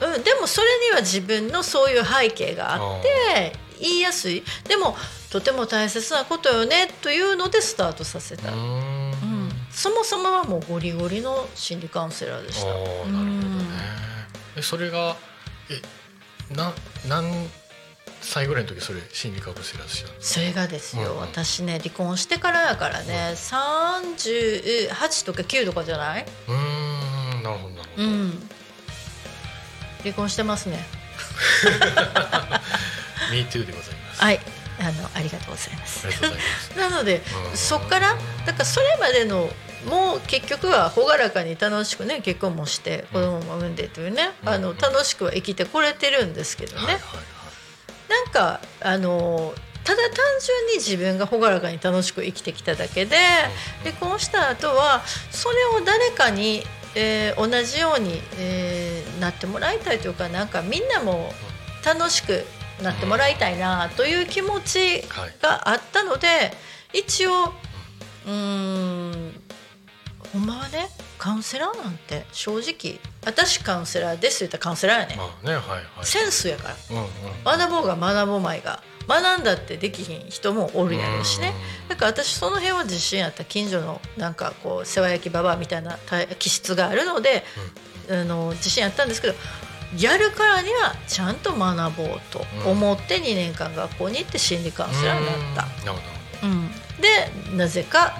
[0.00, 0.14] うん。
[0.14, 4.42] うん、でもそれには自分のそういう背景があって言いやすい。
[4.68, 4.96] でも
[5.30, 9.10] とても大切なことよねというのでスタートさせた、ううん。
[9.48, 9.50] ん。
[9.70, 12.66] そもそもはもうゴリゴリの心理カウンセラーでした。
[12.66, 13.64] なるほどね。
[14.56, 15.16] えそれが
[15.70, 16.72] えな
[17.06, 17.48] 何
[18.20, 21.20] 歳ぐらいの時それ心理カウンセラーしてたそれがですよ、うんうん。
[21.20, 26.24] 私ね離婚してからやからね、38とか9とかじゃない？
[26.24, 28.48] かうーんなるほどなるほど、うん。
[30.02, 30.78] 離婚してますね。
[33.32, 34.40] Me too でございます、はい。
[34.80, 36.06] あのありがとうございます。
[36.78, 37.56] なのでうん。
[37.56, 39.50] そっからだからそれまでの
[39.86, 44.48] もう結局は朗らかに楽しくね結婚もして子供も産んでというね、うん。
[44.48, 47.02] あの楽しくは生きてこれてるんですけどね、はいはい
[48.08, 49.54] なんかあの
[49.84, 53.16] ただ単純に自分が朗らかに楽しく生きてきただけで
[53.84, 56.62] 離婚した後はそれを誰かに、
[56.94, 61.32] えー同じように、えーなってもらいたいというかなんかみんなも
[61.84, 62.44] 楽しく
[62.82, 65.34] なってもらいたいなという気持ちはい。
[65.42, 66.52] があったので
[66.92, 69.40] 一応うーん
[70.32, 70.88] ほんまはね
[71.18, 75.84] カウンセラーなんて正直私カウンセラーですって言ったらカウンセラーやね、まあねはいはい。
[76.02, 76.76] センスやから。
[76.90, 77.08] うんうん。
[77.44, 81.54] 学ぼうが学ぼうまいが学んだってできひん人もおるやろうしね
[81.88, 87.42] だから私その辺は自信あった近所のなんかこう世話焼きババアみたいな体気質があるので、
[88.10, 89.34] あの自信あったんですけど
[89.96, 95.64] やるからにはちゃんと学ぼうと思って2年間学校に行って心理カウンセラーになった。
[95.64, 95.86] うん。
[95.86, 98.16] なるほうん、でなぜか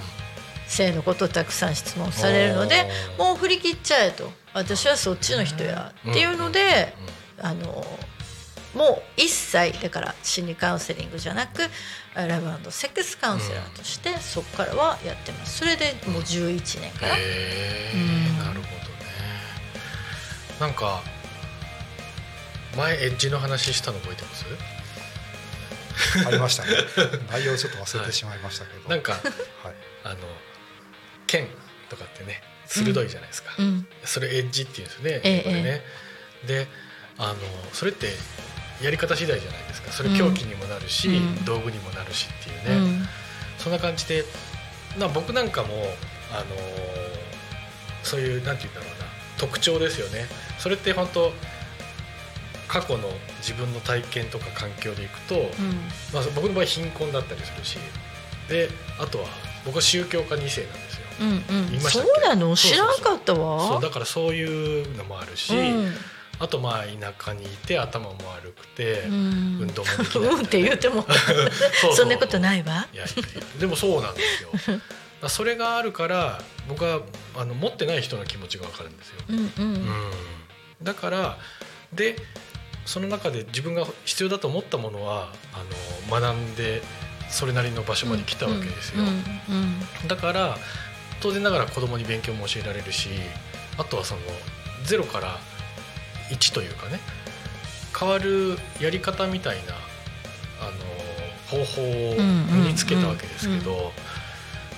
[0.69, 2.89] 性のことをたくさん質問されるので
[3.19, 4.31] もう振り切っちゃえと。
[4.55, 5.93] 私はそっちの人や。
[6.11, 6.95] っていうので、
[7.41, 7.85] あの
[8.75, 11.63] もう一切だから心理カウンセリングじゃなく
[12.15, 15.59] ラブセックスカウンセラーとしてそこからはやってます。
[15.59, 18.39] それでもう11年から、うん。
[18.39, 18.65] なるほどね。
[20.61, 21.03] なんか
[22.77, 24.45] 前エッジの話したの覚えてます？
[26.27, 26.71] ありましたね。
[27.31, 29.13] 内容ちょっと忘れてしまいましたけど、なんか
[29.63, 30.17] はい、あの
[31.29, 31.47] 剣
[31.89, 33.87] とかってね鋭いじゃないですか、うん。
[34.05, 35.83] それエッジっていうんですよねええ英語でね、
[36.47, 36.67] で
[37.19, 37.35] あの
[37.73, 38.09] それって
[38.83, 39.93] やり方次第じゃないですか。
[39.93, 41.45] それ凶器にもなるし、うん。
[41.45, 43.07] 道具にもなるしっていうね、うん。
[43.59, 44.25] そんな感じで
[44.99, 45.69] な僕なんかも
[46.33, 46.45] あの
[48.03, 49.07] そういうなんて言うんだろうな
[49.39, 50.27] 特徴ですよね。
[50.59, 51.33] それって本当
[52.69, 53.09] 過去の
[53.39, 55.35] 自分の体験とか環境でいくと、
[56.13, 57.79] まあ、僕の場合貧困だったりするし。
[58.49, 59.27] であとは
[59.65, 60.88] 僕は宗教家2世なんで
[61.21, 61.81] うんうん。
[61.81, 62.55] そうなの？
[62.57, 63.69] 知らんかったわ。
[63.69, 65.95] そうだからそういうのもあるし、うん。
[66.41, 69.59] あとまあ田舎にいて頭も悪くて、うん。
[69.61, 71.07] 運動もできない うんって言っても。
[71.95, 72.87] そんなことないわ。
[72.93, 74.81] いやいやでもそうなんですよ。
[75.27, 77.01] それがあるから僕は
[77.37, 79.49] あの持ってない人の気持ちが分かるんですよ、うんうん。
[79.49, 80.13] うん、
[80.81, 81.39] だから
[81.93, 82.17] で
[82.87, 85.65] その中で自分が必要だと思ったものはあ
[86.13, 86.83] の学んで
[87.31, 89.07] それなりの場所まで来たわけですよ、うん
[89.49, 90.09] うん。
[90.09, 90.57] だから
[91.21, 93.09] 当然ながら子供に勉強も教えられるし
[93.77, 94.21] あとはその
[94.85, 95.39] ゼロから
[96.31, 97.01] 1というかね
[97.99, 99.75] 変わるやり方みたいな
[100.61, 102.15] あの方法を
[102.53, 103.91] 身につけたわけですけど、うんうん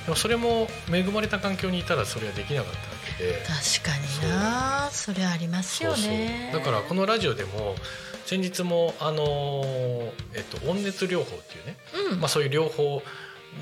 [0.04, 2.84] でもそれも恵まれた環境にいたらそれはできなかったわ
[3.18, 3.42] けで。
[3.42, 4.88] 確かにな。
[4.90, 6.50] それありますよね。
[6.52, 7.76] だからこのラジオでも
[8.24, 11.76] 先日もあのーえっと温熱療法っていうね、
[12.12, 12.20] うん。
[12.20, 13.02] まあ、そういう療法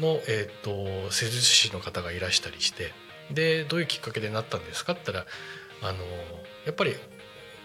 [0.01, 2.93] の、えっと施術師の方がいらしたりして
[3.30, 6.05] でどういうきっかけでなったんですかって言ったら、あのー
[6.66, 6.95] やっぱり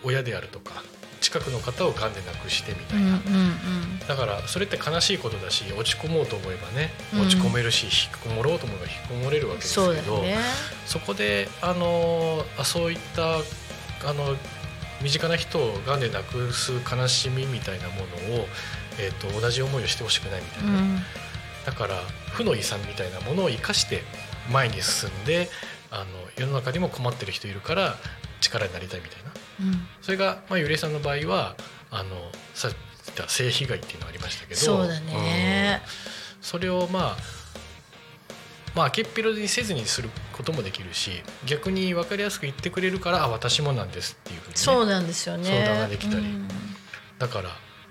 [0.04, 0.82] 親であるとか
[1.20, 4.00] 近くの方をがんで亡くしてみたいな、うんうんうん。
[4.08, 7.22] だからそれって悲しいことだし落ち込もうと思えばねうん。
[7.22, 10.38] 落ち込めるし、引きこもろうと思えば引きこもれるわけですけそうどだよね。
[10.86, 14.36] そこであのあそういったあの
[15.02, 18.48] 身近な人をがんで亡くす悲しみみたいなものを、
[19.00, 21.04] えー、と同じ思いをしてほしくないみたいうな、ん
[21.66, 21.96] だから
[22.34, 24.04] 負の遺産みたいなものを生かして
[24.52, 25.50] 前に進んで
[25.92, 26.06] あの
[26.38, 27.96] 世の中にも困ってる人いるから
[28.42, 29.32] 力になりたいみたいな。
[29.72, 29.88] うん。
[30.02, 31.56] それが、まあ、ゆりえさんの場合は
[31.92, 32.10] あの
[32.54, 35.82] さっき言った性被害っていうのがありましたけどそうだね。
[35.84, 35.90] うん。
[36.42, 37.18] それをまあ
[38.76, 41.12] まあ、明けっぴろにせずにすることもできるし
[41.46, 45.46] 逆に分かりやすく言ってくれるからあ私もなんですっていうふうに、ね、そうなんですよね。
[45.46, 46.22] 相談ができたり。
[46.22, 46.48] うん。
[47.20, 47.50] だから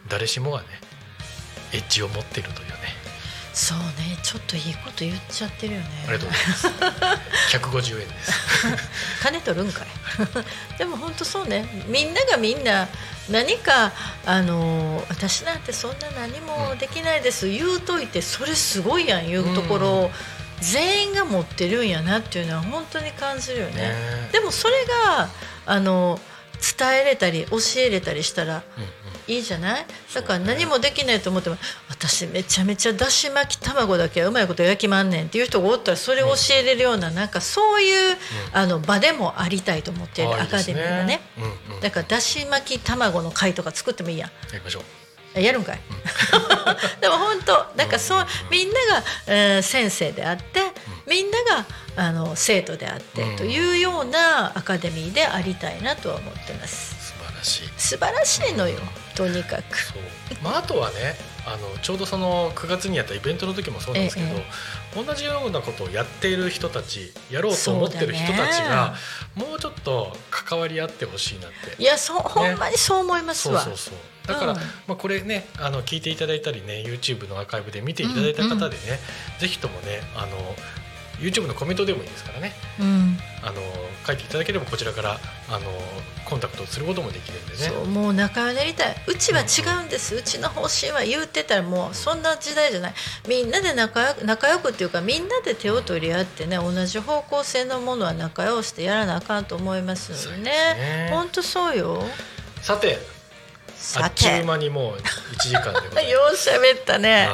[0.09, 0.67] 誰しもがね
[1.73, 2.72] エッジを持ってるというね
[3.53, 5.87] そうねちょっといいこと言っちゃってるよね。
[6.09, 7.57] ありがとうございます。
[7.57, 8.33] 150円です。
[9.23, 9.87] 金取るんかい。
[10.79, 11.85] でも本当そうね。
[11.87, 12.89] みんながみんな
[13.29, 13.93] 何か
[14.25, 20.11] あの私なんてそんな何もできないです、言うといてそれすごいやん言うところを、
[20.61, 23.89] 全員が持ってるんやなっていうのは本当に感じるよね。
[23.89, 24.29] ね。
[24.33, 24.75] でもそれ
[25.07, 25.29] が
[25.67, 26.19] あの
[26.79, 28.91] 伝えれたり教えれたりしたらうんうん
[29.27, 29.87] いいじゃない？
[30.15, 31.57] だから何もできないと思っても、
[31.89, 38.17] 私めちゃめちゃだし巻き卵だけはうまいこと焼きまんねんっていう人がおったらそれを教えれるような、なんかそういう、
[38.53, 41.21] あの場でもありたいと思っているアカデミーがね。
[41.39, 44.29] うんうん、だからだし巻き卵の会とか作ってもいいやん。
[44.29, 44.83] やりましょう。
[45.41, 45.81] やるんかい、
[47.01, 50.61] でも本当なんかそうみんなが、えー先生であって
[51.09, 51.65] みんなが
[51.97, 53.37] あの生徒であって、うん。
[53.37, 56.95] というようなアカデミーでありたいなとは思ってます。
[57.07, 57.71] 素晴らしい。
[57.79, 58.79] 素晴らしいのよ
[59.15, 59.77] とにかく。
[59.79, 60.03] そう、
[60.43, 61.15] まあ、あとはね
[61.47, 68.95] あのちょうどその9月にやったイベントの時もそうなんですけど、え同じようなことをやっている人たちやろうと思ってる人たちが、
[69.35, 71.83] もうちょっと関わり合ってほしいなって。
[71.83, 73.95] いやそうほんまにそう思いますわ、そうそうそう。
[74.29, 74.59] だから、うん。
[74.59, 79.01] まあ、これねあの聞いていただいたりね YouTube のアーカイブで見ていただいた方でね、
[79.41, 80.37] ぜひともねあの
[81.19, 82.53] YouTube のコメントでもいいですからね。
[82.81, 83.61] うんあの
[84.07, 85.19] 書いていただければこちらから
[85.49, 85.61] あの
[86.25, 87.59] コンタクトすることもできるんでね。
[87.59, 88.97] そうもう仲良くなりたい。
[89.07, 92.95] うちは違うんです、うちの方針は言ってたらもうそんな時代じゃない。
[93.29, 101.09] みんなで仲良く仲良くっていうかみんなで手を取り合ってね同じ方向性のものは仲良くしてやらなあかんと思いますのでね。
[101.11, 102.03] 本当そうよ。
[102.61, 102.99] さて
[103.67, 107.29] あさっちゅうて間にもう1時間でござい よう喋ったね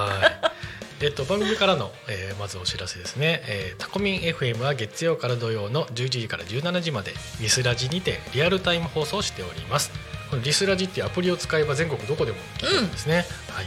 [1.01, 9.93] えっと、番組からの、えーまずお知らせですね、えータコミン FM は月曜から土曜の11時から17時までリスラジにてリアルタイム放送しております。
[10.31, 13.67] このリスラジっていうアプリを使えば全国どこでも聞けるんですね、はい。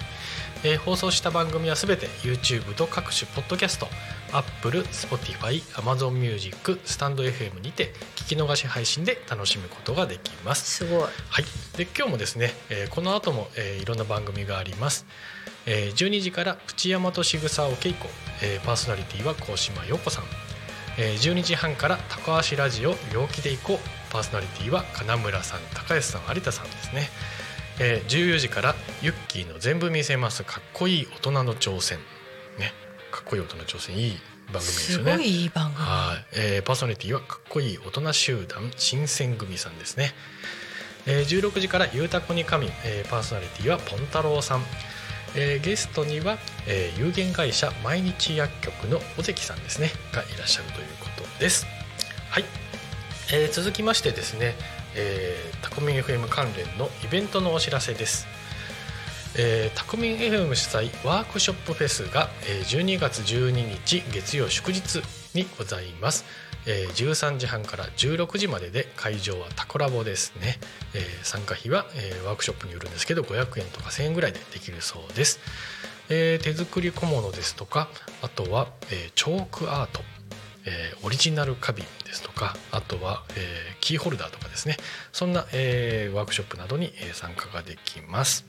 [0.63, 3.87] えー放送した番組はすべて YouTube と各種ポッドキャスト
[4.33, 10.85] Apple、Spotify、Amazon Music、スタンド FM にて聞き逃し配信で楽しむことができます。
[10.85, 11.01] すごい。
[11.01, 11.07] は
[11.41, 11.45] い、
[11.77, 15.05] で今日もですね、えーこの後も、えーいろんな番組があります、
[15.65, 18.09] えー12時からプチヤマとしぐさお稽古、
[18.43, 20.23] えーパーソナリティは高島陽子さん、
[20.97, 23.77] えー12時半から高橋ラジオ陽気でいこう。
[24.11, 27.09] パーソナリティは金村さん高安さん有田さんですね、
[27.79, 31.99] えー14時からユッキーの全部見せますかっこいい大人の挑戦。
[32.59, 32.73] ね。
[33.11, 33.95] かっこいい大人の挑戦。
[33.97, 34.17] いい
[34.51, 35.11] 番組ですよね。
[35.13, 35.85] すごいいい番組。
[35.85, 40.13] はい、えーパーソナリティはかっこいい大人集団新選組さんですね、
[41.05, 44.65] えー16時から「ゆうたこに神」えーパーソナリティはポン太郎さん、
[45.35, 51.65] えーゲストには、えー有限会社毎日薬局の尾関さんですねがいらっしゃるということです。
[52.29, 52.45] はい、
[53.33, 54.55] えー続きましてですね、
[54.95, 58.27] えタコミン FM 関連のイベントのお知らせです。
[59.37, 65.01] えタコミン FM 主催ワークショップフェスが、えー12月12日月曜祝日
[65.33, 66.25] にございます、
[66.67, 70.59] えー13時半から16時までで会場はタコラボですね、
[70.93, 75.39] えー参加費は、えーワークショップによるんですけど500円とか1000円ぐらいでできるそうです、
[76.09, 77.89] えー手作り小物ですとか
[78.21, 80.01] あとは、えーチョークアート。
[80.65, 84.77] えーオリジナル花瓶ですとかあとは、えーキーホルダーとかですね。
[85.11, 88.45] そんな、えーワークショップなどに、参加ができます、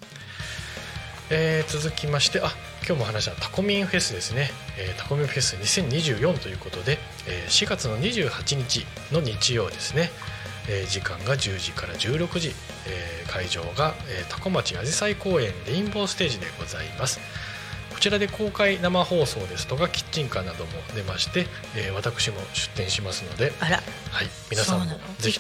[1.35, 2.53] えー続きましてあ
[2.87, 10.11] 今日も話したタコミンフェスですね、えータコミンフェス2024ということで、えー4月の28日の日曜ですね、
[10.69, 12.53] えー時間が10時から16時、
[12.87, 17.19] えー会場が、えー、タコ町あじさい公園レインボーステージでございます。
[17.95, 23.55] こちらで公開生放送ですとかキッチンカーなども出まして、えー私も出店しますので、
[24.11, 24.87] はい、皆さんも
[25.19, 25.39] ぜひ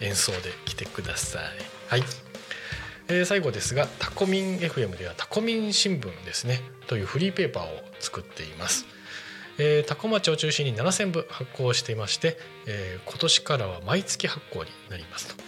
[0.00, 1.42] 演奏で来てください。
[1.88, 2.31] はい。
[3.08, 7.68] えー最後ですがタコミン FM ではタコミン新聞ですねというフリーペーパーを
[8.00, 8.86] 作っています。
[9.58, 15.42] えー、タコ町を中心に7000部発行していまして、えー今年からは毎月発行になりますと、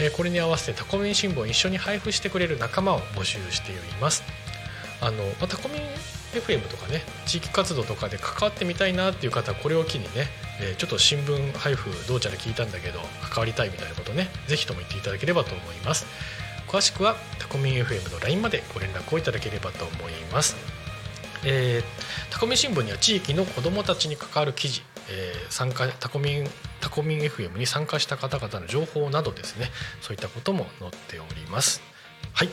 [0.00, 4.22] えーこれに合わせてタコミン新聞を一緒に配布してくれる仲間を募集しております。
[5.00, 5.78] あの、まあ、タコミン
[6.32, 10.26] FM とかね地域活動とかで関わってみたいなっていう方はこれを機にね、
[10.60, 16.06] えーちょっと新聞配布どうちゃら聞いたんだけど関わりたいみたいなことねぜひとも言っていただければと思います。
[16.68, 20.56] 詳しくはタコミン FM の LINE までご連絡をいただければと思います。
[21.44, 21.84] えー
[22.30, 26.50] タコミン新聞には地域の子どもたちに関わる記事、えー参加タコミン
[26.80, 31.80] タコミン FM に参加した方々の情報などですねそういったことも載っております。
[32.32, 32.48] はい。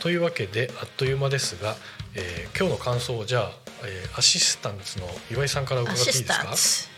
[0.00, 1.76] というわけであっという間ですが、
[2.14, 3.50] えー今日の感想をじゃあ、
[3.84, 6.44] えーアシスタンツの岩井さんから伺っていいですか？
[6.44, 6.88] タンツ。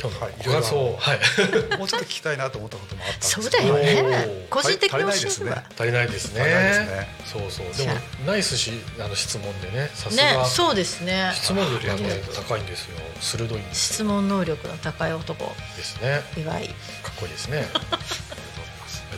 [0.00, 1.18] 今日のはいご感想を、はい、
[1.78, 4.46] もうちょっと聞きたいなと思ったこともあったんですそうけどだよね。
[4.50, 5.52] 個人的に教足りないですね。
[5.74, 7.08] 足りないですね。
[7.24, 7.66] そうそう。
[7.68, 11.32] でじゃもナイスしあの質問でねさすねが、そうですね。
[11.34, 11.94] 質問力が
[12.34, 12.98] 高いんですよ。
[13.20, 15.54] 鋭い質問能力の高い男。
[15.76, 16.22] ですね。
[16.36, 17.58] 岩井かっこいいですね。
[17.58, 17.98] ありが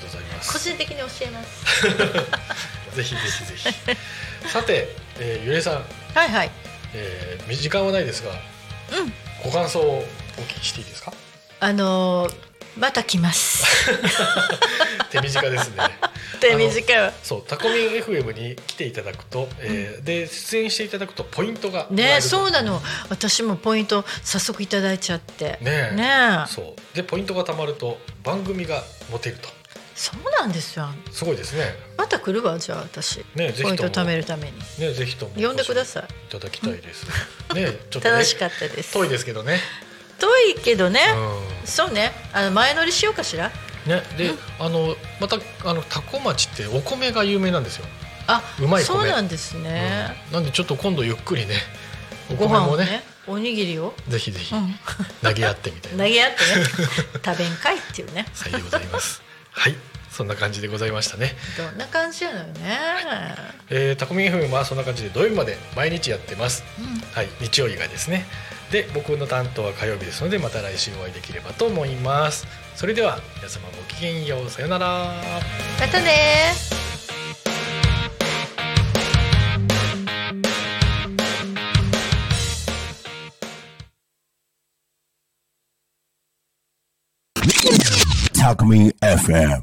[0.00, 0.52] とうございます。
[0.52, 1.82] 個人的に教えます。
[2.96, 4.48] ぜひぜひぜひ。
[4.48, 6.50] さて、えー、ゆれさん、はいはい。
[6.94, 8.30] えー、時間はないですが、
[8.98, 9.12] うん。
[9.44, 10.04] ご感想を
[10.38, 11.12] お聞きしていいですか？
[11.60, 13.64] あのーまた来ます。
[15.10, 15.76] 手短ですね。
[16.40, 22.80] 手短そう、タコミン FM に来ていただくと、えーで出演していただくとポイントがねそうなの。
[23.08, 25.58] 私もポイント早速いただいちゃって。
[25.60, 25.94] ねえ。
[25.96, 26.08] ね
[26.48, 26.52] え。
[26.52, 26.96] そう。
[26.96, 29.48] でポイントが貯まると番組が持てると。
[29.96, 30.88] そうなんですよ。
[31.10, 31.74] すごいですね。
[31.96, 33.24] また来るわじゃあ私。
[33.34, 34.58] ねポイント貯めるために。
[34.78, 36.04] ねぜひとも呼んでください。
[36.04, 37.04] いただきたいです。
[37.54, 38.10] ねちょっとね。
[38.14, 38.92] 楽しかったです。
[38.92, 39.60] 遠いですけどね。
[40.18, 41.00] 遠いけどね、
[41.62, 41.66] うん。
[41.66, 42.12] そうね。
[42.32, 43.50] あの前乗りしようかしら。
[43.86, 47.86] ね、で、あのまたあの多古町ってお米が有名なんですよ。
[48.26, 48.86] あうまい米。
[48.86, 51.54] そうなんですね、なんでちょっと今度ゆっくりね
[52.30, 53.94] おご米もねねおにぎりを。
[54.08, 54.74] ぜひぜひうん。
[55.22, 56.64] 投げ合ってみたいな投げ合ってね。
[57.24, 58.26] 食べんかいっていうね。
[58.34, 59.22] さいでございます。
[59.52, 59.74] はい。
[60.10, 61.36] そんな感じでございましたね。
[61.56, 62.78] どんな感じやのよね、
[63.70, 67.00] えー、タコミン FM はそんな感じで土曜日まで毎日やってます、うん。
[67.12, 67.28] はい。
[67.40, 68.26] 日曜以外ですね
[68.70, 72.46] で僕の担当は火曜日ですのでまた来週お会いできればと思います。
[72.74, 74.50] それでは皆様ごきげんよう。
[74.50, 75.14] さよなら。
[75.80, 76.52] またね
[88.34, 89.62] Talk Me FM.